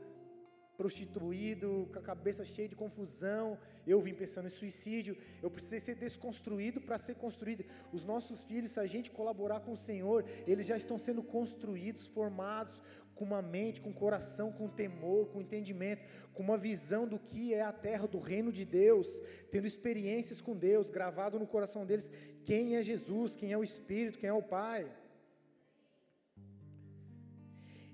[0.77, 3.57] prostituído, com a cabeça cheia de confusão.
[3.85, 5.15] Eu vim pensando em suicídio.
[5.43, 7.63] Eu precisei ser desconstruído para ser construído.
[7.91, 12.07] Os nossos filhos, se a gente colaborar com o Senhor, eles já estão sendo construídos,
[12.07, 12.81] formados
[13.21, 16.03] com uma mente, com um coração, com temor, com entendimento,
[16.33, 19.07] com uma visão do que é a terra do reino de Deus,
[19.51, 22.09] tendo experiências com Deus, gravado no coração deles
[22.43, 24.91] quem é Jesus, quem é o Espírito, quem é o Pai.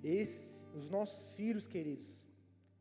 [0.01, 2.25] Esse, os nossos filhos, queridos,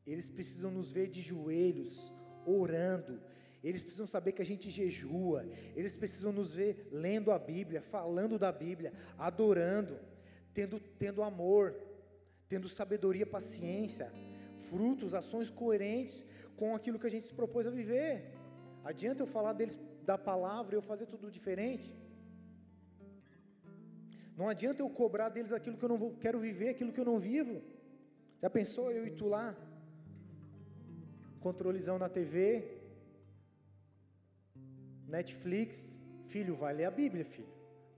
[0.07, 2.15] eles precisam nos ver de joelhos,
[2.47, 3.21] orando,
[3.65, 5.45] eles precisam saber que a gente jejua,
[5.75, 9.99] eles precisam nos ver lendo a Bíblia, falando da Bíblia, adorando,
[10.55, 11.75] tendo, tendo amor,
[12.49, 14.09] tendo sabedoria, paciência,
[14.69, 16.25] frutos, ações coerentes
[16.57, 18.11] com aquilo que a gente se propôs a viver.
[18.91, 19.79] Adianta eu falar deles
[20.11, 21.89] da palavra e eu fazer tudo diferente?
[24.37, 27.11] Não adianta eu cobrar deles aquilo que eu não vou, quero viver, aquilo que eu
[27.11, 27.57] não vivo.
[28.43, 29.47] Já pensou eu e tu lá?
[31.41, 32.33] Controlezão na TV,
[35.17, 35.97] Netflix,
[36.33, 37.49] filho, vai ler a Bíblia, filho.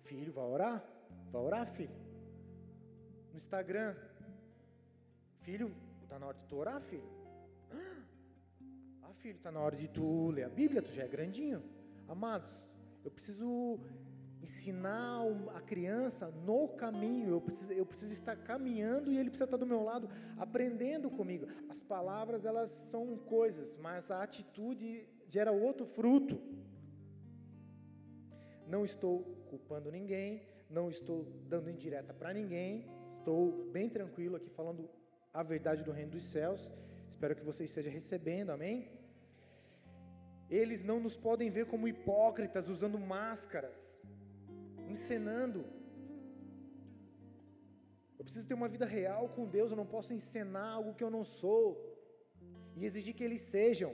[0.05, 0.77] Filho, vai orar?
[1.33, 1.97] Vai orar, filho.
[3.31, 3.95] No Instagram,
[5.41, 5.73] Filho,
[6.03, 7.09] está na hora de tu orar, filho?
[9.03, 11.63] Ah, filho, está na hora de tu ler a Bíblia, tu já é grandinho.
[12.07, 12.69] Amados,
[13.03, 13.81] eu preciso
[14.43, 15.23] ensinar
[15.55, 19.67] a criança no caminho, eu preciso, eu preciso estar caminhando e ele precisa estar do
[19.67, 21.47] meu lado, aprendendo comigo.
[21.69, 26.41] As palavras, elas são coisas, mas a atitude gera outro fruto.
[28.67, 32.87] Não estou culpando ninguém, não estou dando indireta para ninguém,
[33.19, 34.89] estou bem tranquilo aqui falando
[35.33, 36.63] a verdade do reino dos céus.
[37.09, 38.77] Espero que você esteja recebendo, amém?
[40.51, 44.01] Eles não nos podem ver como hipócritas, usando máscaras,
[44.89, 45.65] encenando.
[48.19, 51.11] Eu preciso ter uma vida real com Deus, eu não posso encenar algo que eu
[51.11, 51.67] não sou
[52.77, 53.93] e exigir que eles sejam.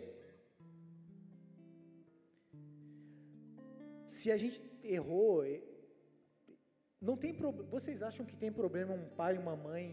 [4.06, 5.42] Se a gente errou,
[7.00, 7.68] não tem problema.
[7.68, 9.86] Vocês acham que tem problema um pai e uma mãe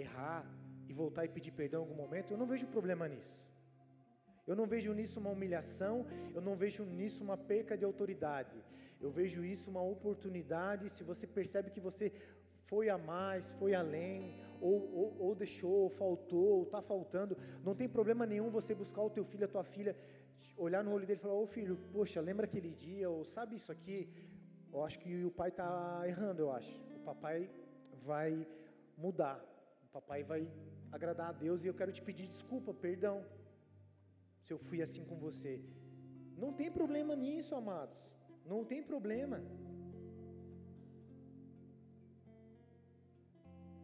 [0.00, 0.44] errar
[0.88, 3.38] e voltar e pedir perdão em algum momento, eu não vejo problema nisso.
[4.46, 8.56] Eu não vejo nisso uma humilhação, eu não vejo nisso uma perca de autoridade.
[9.00, 12.12] Eu vejo isso uma oportunidade, se você percebe que você
[12.70, 17.74] foi a mais, foi além, ou, ou, ou deixou, ou faltou, ou está faltando, não
[17.74, 19.96] tem problema nenhum você buscar o teu filho, a tua filha,
[20.56, 23.72] olhar no olho dele e falar, ô filho, poxa, lembra aquele dia, ou sabe isso
[23.72, 24.08] aqui?
[24.72, 26.72] Eu acho que o pai está errando, eu acho.
[26.96, 27.50] O papai
[28.04, 28.46] vai
[28.96, 29.49] mudar
[29.96, 30.42] papai vai
[30.90, 33.24] agradar a Deus e eu quero te pedir desculpa, perdão,
[34.44, 35.60] se eu fui assim com você.
[36.36, 38.00] Não tem problema nisso, amados,
[38.46, 39.38] não tem problema.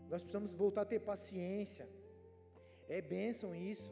[0.08, 1.88] Nós precisamos voltar a ter paciência,
[2.88, 3.90] é bênção isso.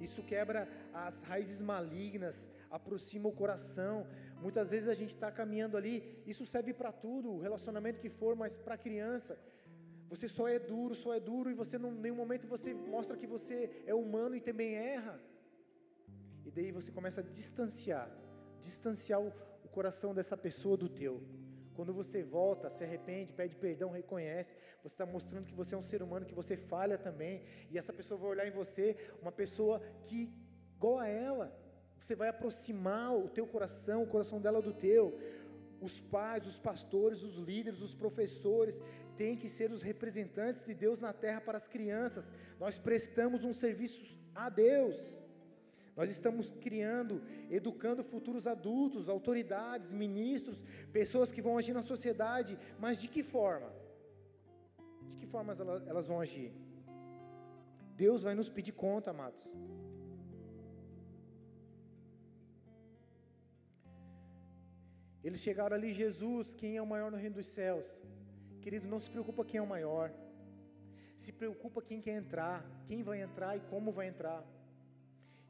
[0.00, 4.06] Isso quebra as raízes malignas, aproxima o coração.
[4.40, 8.34] Muitas vezes a gente está caminhando ali, isso serve para tudo, o relacionamento que for,
[8.34, 9.38] mas para criança.
[10.12, 13.26] Você só é duro, só é duro e você em nenhum momento você mostra que
[13.26, 13.56] você
[13.86, 15.18] é humano e também erra.
[16.44, 18.08] E daí você começa a distanciar,
[18.60, 19.32] distanciar o,
[19.64, 21.14] o coração dessa pessoa do teu.
[21.76, 25.88] Quando você volta, se arrepende, pede perdão, reconhece, você está mostrando que você é um
[25.90, 29.80] ser humano, que você falha também, e essa pessoa vai olhar em você, uma pessoa
[30.04, 30.30] que,
[30.76, 31.46] igual a ela,
[31.96, 35.18] você vai aproximar o teu coração, o coração dela do teu.
[35.80, 38.80] Os pais, os pastores, os líderes, os professores,
[39.16, 42.32] tem que ser os representantes de Deus na terra para as crianças.
[42.58, 44.96] Nós prestamos um serviço a Deus.
[45.94, 53.00] Nós estamos criando, educando futuros adultos, autoridades, ministros, pessoas que vão agir na sociedade, mas
[53.00, 53.70] de que forma?
[55.10, 56.50] De que formas elas, vão agir?
[57.94, 59.46] Deus vai nos pedir conta, amados.
[65.22, 67.86] Eles chegaram ali, Jesus, quem é o maior no reino dos céus?
[68.64, 70.06] Querido, não se preocupa quem é o maior.
[71.22, 72.58] Se preocupa quem quer entrar,
[72.88, 74.40] quem vai entrar e como vai entrar.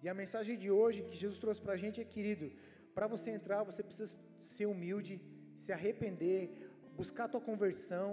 [0.02, 2.46] E a mensagem de hoje que Jesus trouxe para a gente é, querido,
[2.94, 4.18] para você entrar, você precisa
[4.54, 5.14] ser humilde,
[5.62, 6.40] se arrepender,
[7.00, 8.08] buscar a tua conversão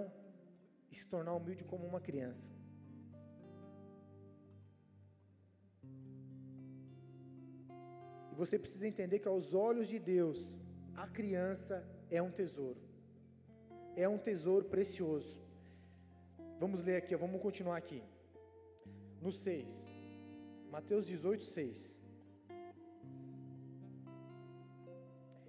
[0.90, 2.52] e se tornar humilde como uma criança.
[8.30, 10.38] E você precisa entender que aos olhos de Deus,
[10.94, 12.89] a criança é um tesouro
[13.96, 15.38] é um tesouro precioso.
[16.58, 18.02] Vamos ler aqui, vamos continuar aqui.
[19.20, 19.86] No 6.
[20.70, 22.00] Mateus 18, 6.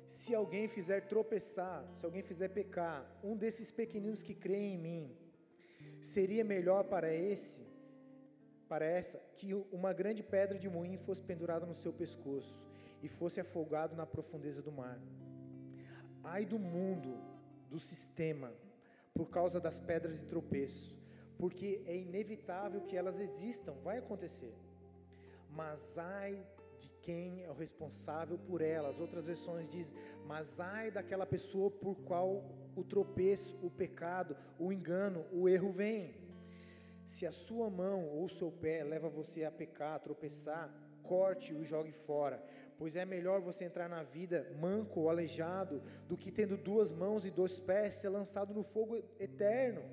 [0.06, 5.18] Se alguém fizer tropeçar, se alguém fizer pecar, um desses pequeninos que creem em mim,
[6.00, 7.62] seria melhor para esse,
[8.68, 12.60] para essa, que uma grande pedra de moinho fosse pendurada no seu pescoço
[13.04, 15.00] e fosse afogado na profundeza do mar.
[16.24, 17.18] Ai do mundo,
[17.72, 18.54] do sistema,
[19.14, 20.96] por causa das pedras de tropeço,
[21.38, 24.54] porque é inevitável que elas existam, vai acontecer.
[25.50, 26.46] Mas ai
[26.78, 29.00] de quem é o responsável por elas.
[29.00, 29.94] Outras versões diz:
[30.26, 32.30] "Mas ai daquela pessoa por qual
[32.76, 36.16] o tropeço, o pecado, o engano, o erro vem.
[37.06, 40.70] Se a sua mão ou o seu pé leva você a pecar, a tropeçar,
[41.04, 42.42] corte e jogue fora,
[42.82, 47.28] pois é melhor você entrar na vida manco ou aleijado do que tendo duas mãos
[47.28, 49.84] e dois pés ser lançado no fogo eterno.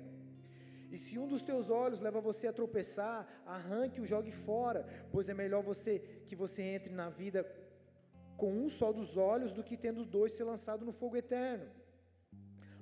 [0.89, 4.87] E se um dos teus olhos leva você a tropeçar, arranque e o jogue fora,
[5.11, 7.45] pois é melhor você que você entre na vida
[8.35, 11.67] com um só dos olhos do que tendo dois ser lançado no fogo eterno.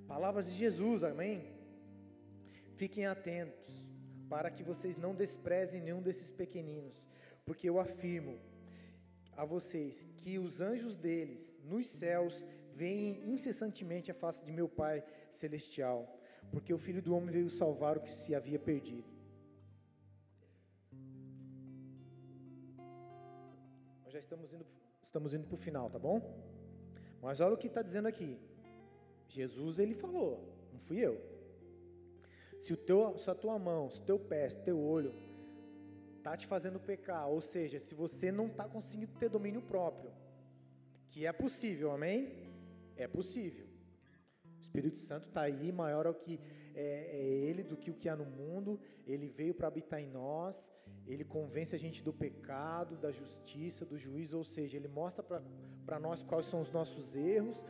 [0.08, 1.38] Palavras de Jesus, amém?
[2.78, 3.86] Fiquem atentos
[4.30, 7.06] para que vocês não desprezem nenhum desses pequeninos,
[7.44, 8.40] porque eu afirmo
[9.38, 12.44] a vocês que os anjos deles nos céus
[12.74, 16.20] veem incessantemente a face de meu Pai celestial,
[16.52, 19.08] porque o Filho do Homem veio salvar o que se havia perdido.
[24.04, 24.66] Nós já estamos indo,
[25.04, 26.20] estamos indo para o final, tá bom?
[27.22, 28.40] Mas olha o que está dizendo aqui.
[29.28, 30.32] Jesus ele falou,
[30.72, 31.22] não fui eu.
[32.60, 35.14] Se, o teu, se a tua mão, se o teu pé, se o teu olho
[36.28, 40.12] está te fazendo pecar, ou seja, se você não está conseguindo ter domínio próprio,
[41.10, 42.34] que é possível, amém?
[42.98, 43.66] É possível.
[44.46, 46.38] O Espírito Santo está aí, maior é o que
[46.76, 47.18] é, é,
[47.48, 48.78] Ele do que o que há no mundo.
[49.06, 50.70] Ele veio para habitar em nós.
[51.06, 56.00] Ele convence a gente do pecado, da justiça, do juízo, ou seja, Ele mostra para
[56.00, 57.64] nós quais são os nossos erros,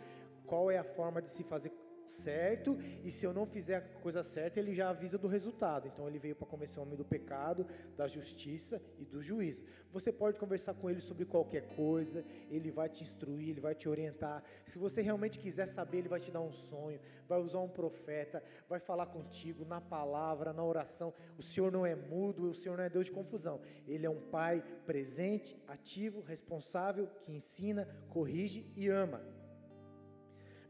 [0.48, 1.72] qual é a forma de se fazer
[2.08, 5.88] certo, e se eu não fizer a coisa certa, ele já avisa do resultado.
[5.88, 9.64] Então ele veio para convencer o homem do pecado, da justiça e do juízo.
[9.92, 13.88] Você pode conversar com ele sobre qualquer coisa, ele vai te instruir, ele vai te
[13.90, 14.44] orientar.
[14.66, 18.44] Se você realmente quiser saber, ele vai te dar um sonho, vai usar um profeta,
[18.70, 21.14] vai falar contigo na palavra, na oração.
[21.38, 23.60] O Senhor não é mudo, o Senhor não é Deus de confusão.
[23.88, 29.22] Ele é um pai presente, ativo, responsável, que ensina, corrige e ama.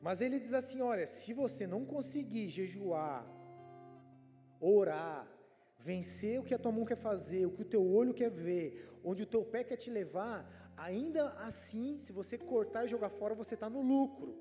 [0.07, 3.21] Mas ele diz assim: olha, se você não conseguir jejuar,
[4.75, 5.27] orar,
[5.87, 8.65] vencer o que a tua mão quer fazer, o que o teu olho quer ver,
[9.03, 10.37] onde o teu pé quer te levar,
[10.77, 14.31] ainda assim, se você cortar e jogar fora, você está no lucro.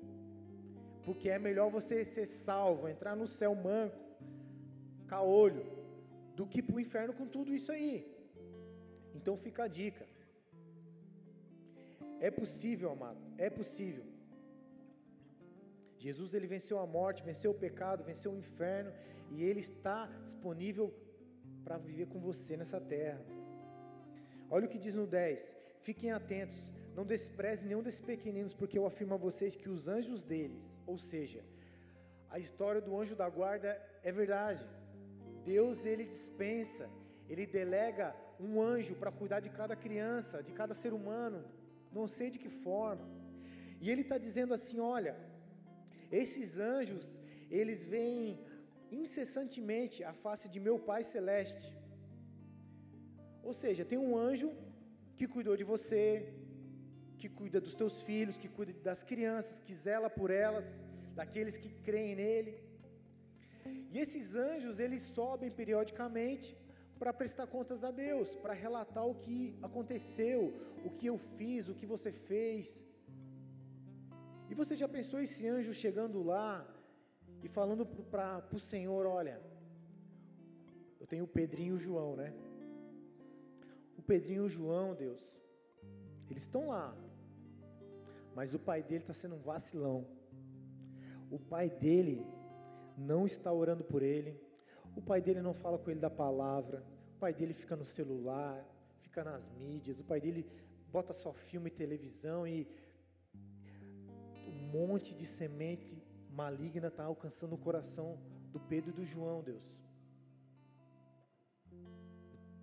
[1.05, 4.01] Porque é melhor você ser salvo, entrar no céu manco,
[5.13, 5.65] caolho,
[6.33, 7.95] do que para o inferno com tudo isso aí.
[9.13, 10.05] Então fica a dica.
[12.21, 14.05] É possível, amado, é possível
[15.97, 18.91] Jesus ele venceu a morte, venceu o pecado, venceu o inferno
[19.31, 20.93] e ele está disponível
[21.63, 23.21] para viver com você nessa terra.
[24.49, 28.85] Olha o que diz no 10: Fiquem atentos, não desprezem nenhum desses pequeninos, porque eu
[28.85, 31.43] afirmo a vocês que os anjos deles, ou seja,
[32.29, 34.65] a história do anjo da guarda é verdade.
[35.43, 36.89] Deus ele dispensa,
[37.29, 41.43] ele delega um anjo para cuidar de cada criança, de cada ser humano,
[41.91, 43.05] não sei de que forma.
[43.81, 45.15] E ele está dizendo assim: olha,
[46.11, 47.05] esses anjos,
[47.49, 48.39] eles veem
[48.91, 51.67] incessantemente a face de meu Pai celeste.
[53.43, 54.51] Ou seja, tem um anjo
[55.15, 56.33] que cuidou de você,
[57.17, 60.67] que cuida dos teus filhos, que cuida das crianças, que zela por elas,
[61.15, 62.53] daqueles que creem nele.
[63.91, 66.55] E esses anjos, eles sobem periodicamente
[66.99, 70.53] para prestar contas a Deus, para relatar o que aconteceu,
[70.83, 72.83] o que eu fiz, o que você fez,
[74.49, 76.65] e você já pensou esse anjo chegando lá
[77.43, 79.41] e falando para o Senhor: Olha,
[80.99, 82.33] eu tenho o Pedrinho e o João, né?
[83.97, 85.21] O Pedrinho e o João, Deus,
[86.29, 86.95] eles estão lá,
[88.35, 90.05] mas o pai dele está sendo um vacilão.
[91.29, 92.25] O pai dele
[92.97, 94.39] não está orando por ele,
[94.95, 96.83] o pai dele não fala com ele da palavra,
[97.15, 98.65] o pai dele fica no celular,
[98.99, 100.45] fica nas mídias, o pai dele
[100.91, 102.67] bota só filme e televisão e
[104.75, 105.93] monte de semente
[106.41, 108.07] maligna está alcançando o coração
[108.53, 109.67] do Pedro e do João, Deus.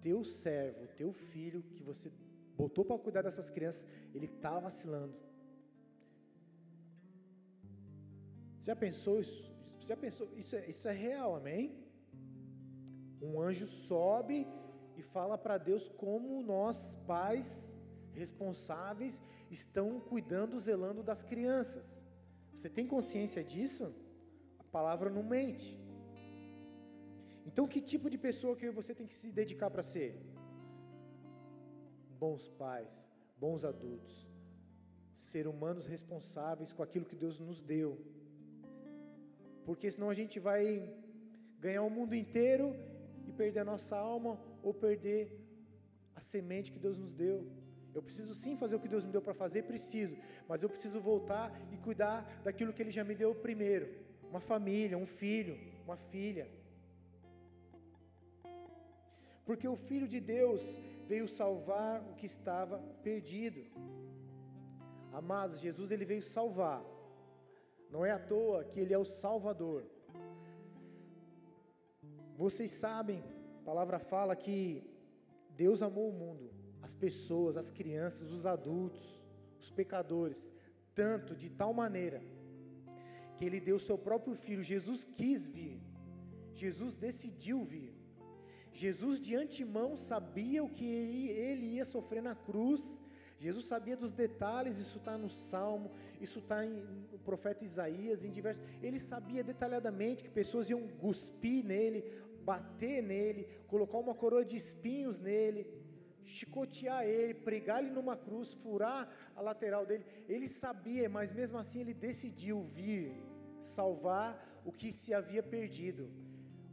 [0.01, 2.11] Teu servo, teu filho que você
[2.57, 5.15] botou para cuidar dessas crianças, ele está vacilando.
[8.59, 9.53] Você já pensou isso?
[9.79, 10.29] Você já pensou?
[10.37, 11.65] Isso é, isso é real, amém?
[13.21, 14.47] Um anjo sobe
[14.97, 17.74] e fala para Deus como nós, pais,
[18.23, 19.21] responsáveis
[19.51, 21.87] estão cuidando, zelando das crianças.
[22.53, 23.93] Você tem consciência disso?
[24.59, 25.69] A palavra não mente.
[27.49, 30.11] Então, que tipo de pessoa que você tem que se dedicar para ser?
[32.19, 32.93] Bons pais,
[33.37, 34.15] bons adultos,
[35.13, 37.91] ser humanos responsáveis com aquilo que Deus nos deu.
[39.67, 40.65] Porque senão a gente vai
[41.59, 42.75] ganhar o mundo inteiro
[43.27, 45.23] e perder a nossa alma ou perder
[46.15, 47.47] a semente que Deus nos deu.
[47.95, 50.17] Eu preciso sim fazer o que Deus me deu para fazer, preciso,
[50.49, 53.89] mas eu preciso voltar e cuidar daquilo que Ele já me deu primeiro:
[54.29, 56.49] uma família, um filho, uma filha.
[59.45, 60.63] Porque o Filho de Deus
[61.07, 63.63] veio salvar o que estava perdido.
[65.13, 66.83] Amados, Jesus ele veio salvar.
[67.91, 69.85] Não é à toa que ele é o Salvador.
[72.37, 73.23] Vocês sabem,
[73.61, 74.83] a palavra fala que
[75.51, 76.51] Deus amou o mundo,
[76.87, 79.07] as pessoas, as crianças, os adultos,
[79.61, 80.41] os pecadores,
[80.95, 82.21] tanto de tal maneira
[83.37, 84.63] que ele deu seu próprio filho.
[84.63, 85.81] Jesus quis vir.
[86.55, 87.93] Jesus decidiu vir.
[88.73, 92.83] Jesus de antemão sabia o que ele, ele ia sofrer na cruz
[93.45, 98.65] Jesus sabia dos detalhes, isso está no Salmo, isso está no profeta Isaías, em diversos.
[98.83, 102.01] Ele sabia detalhadamente que pessoas iam cuspir nele,
[102.43, 105.67] bater nele, colocar uma coroa de espinhos nele,
[106.25, 110.05] chicotear ele, pregar ele numa cruz, furar a lateral dele.
[110.29, 113.15] Ele sabia, mas mesmo assim ele decidiu vir
[113.61, 116.11] salvar o que se havia perdido.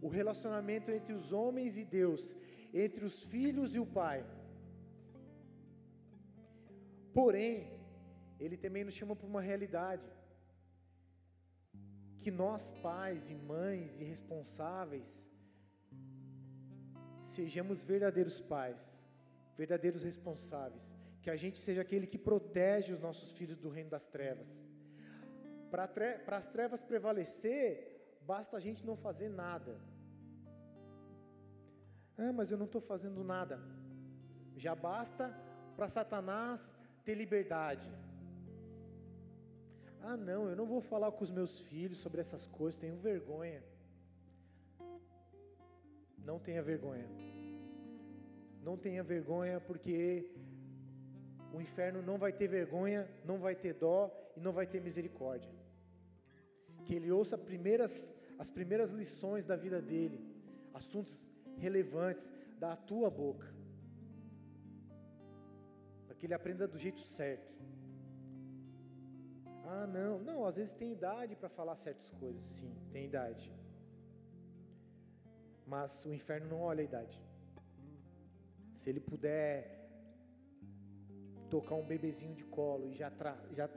[0.02, 2.36] O relacionamento entre os homens e Deus,
[2.74, 4.26] entre os filhos e o Pai.
[7.14, 7.80] Porém,
[8.40, 10.08] ele também nos chama para uma realidade
[12.22, 15.10] que nós, pais e mães e responsáveis,
[17.24, 19.01] sejamos verdadeiros pais,
[19.62, 20.86] verdadeiros responsáveis,
[21.24, 24.52] que a gente seja aquele que protege os nossos filhos do reino das trevas.
[25.72, 27.68] Para as trevas prevalecer,
[28.34, 29.74] basta a gente não fazer nada.
[32.24, 33.58] Ah, mas eu não estou fazendo nada.
[34.66, 35.26] Já basta
[35.76, 36.60] para Satanás
[37.06, 37.88] ter liberdade.
[40.10, 43.62] Ah, não, eu não vou falar com os meus filhos sobre essas coisas, tenho vergonha.
[46.30, 47.08] Não tenha vergonha.
[48.62, 50.32] Não tenha vergonha, porque
[51.54, 55.52] o inferno não vai ter vergonha, não vai ter dó e não vai ter misericórdia.
[56.86, 60.20] Que ele ouça primeiras, as primeiras lições da vida dele,
[60.74, 61.26] assuntos
[61.58, 63.62] relevantes da tua boca
[66.22, 67.52] que ele aprenda do jeito certo.
[69.66, 73.52] Ah, não, não, às vezes tem idade para falar certas coisas, sim, tem idade.
[75.66, 77.20] Mas o inferno não olha a idade.
[78.82, 79.52] Se ele puder
[81.52, 83.10] tocar um bebezinho de colo e já,
[83.58, 83.70] já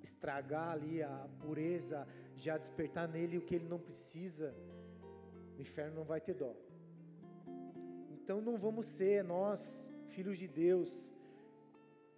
[0.00, 2.06] estragar ali a pureza,
[2.36, 4.54] já despertar nele o que ele não precisa,
[5.56, 6.52] o inferno não vai ter dó.
[8.16, 9.60] Então não vamos ser nós,
[10.14, 10.88] filhos de Deus,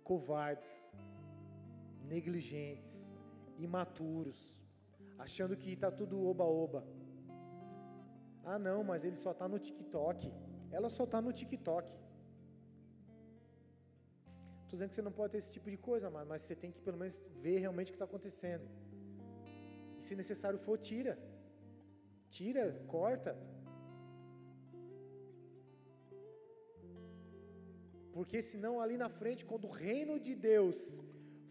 [0.05, 0.93] covardes,
[2.05, 3.09] negligentes,
[3.59, 4.39] imaturos,
[5.19, 6.85] achando que está tudo oba-oba.
[8.45, 10.31] Ah, não, mas ele só está no TikTok.
[10.71, 12.00] Ela só está no TikTok.
[14.71, 16.71] Estou dizendo que você não pode ter esse tipo de coisa, mas, mas você tem
[16.75, 17.15] que pelo menos
[17.45, 18.67] ver realmente o que está acontecendo.
[19.99, 21.15] E se necessário for, tira.
[22.37, 22.65] Tira,
[22.95, 23.33] corta.
[28.17, 30.79] Porque senão ali na frente, quando o reino de Deus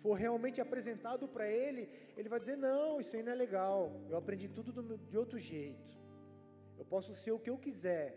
[0.04, 1.84] for realmente apresentado para ele,
[2.16, 3.78] ele vai dizer: Não, isso aí não é legal.
[4.12, 4.72] Eu aprendi tudo
[5.12, 6.00] de outro jeito.
[6.78, 8.08] Eu posso ser o que eu quiser.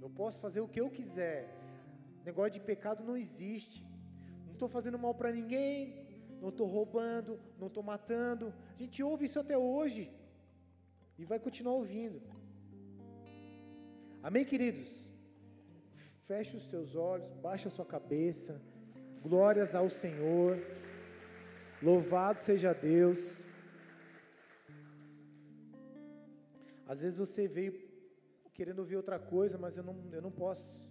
[0.00, 1.40] Eu posso fazer o que eu quiser.
[2.30, 3.80] Negócio de pecado não existe.
[4.56, 5.74] Não estou fazendo mal para ninguém.
[6.42, 7.38] Não estou roubando.
[7.60, 8.54] Não estou matando.
[8.74, 10.10] A gente ouve isso até hoje.
[11.18, 12.22] E vai continuar ouvindo.
[14.22, 14.88] Amém, queridos?
[16.28, 18.58] Feche os teus olhos, baixa a sua cabeça.
[19.22, 20.56] Glórias ao Senhor.
[21.82, 23.20] Louvado seja Deus.
[26.88, 27.74] Às vezes você veio
[28.54, 30.85] querendo ouvir outra coisa, mas eu não, eu não posso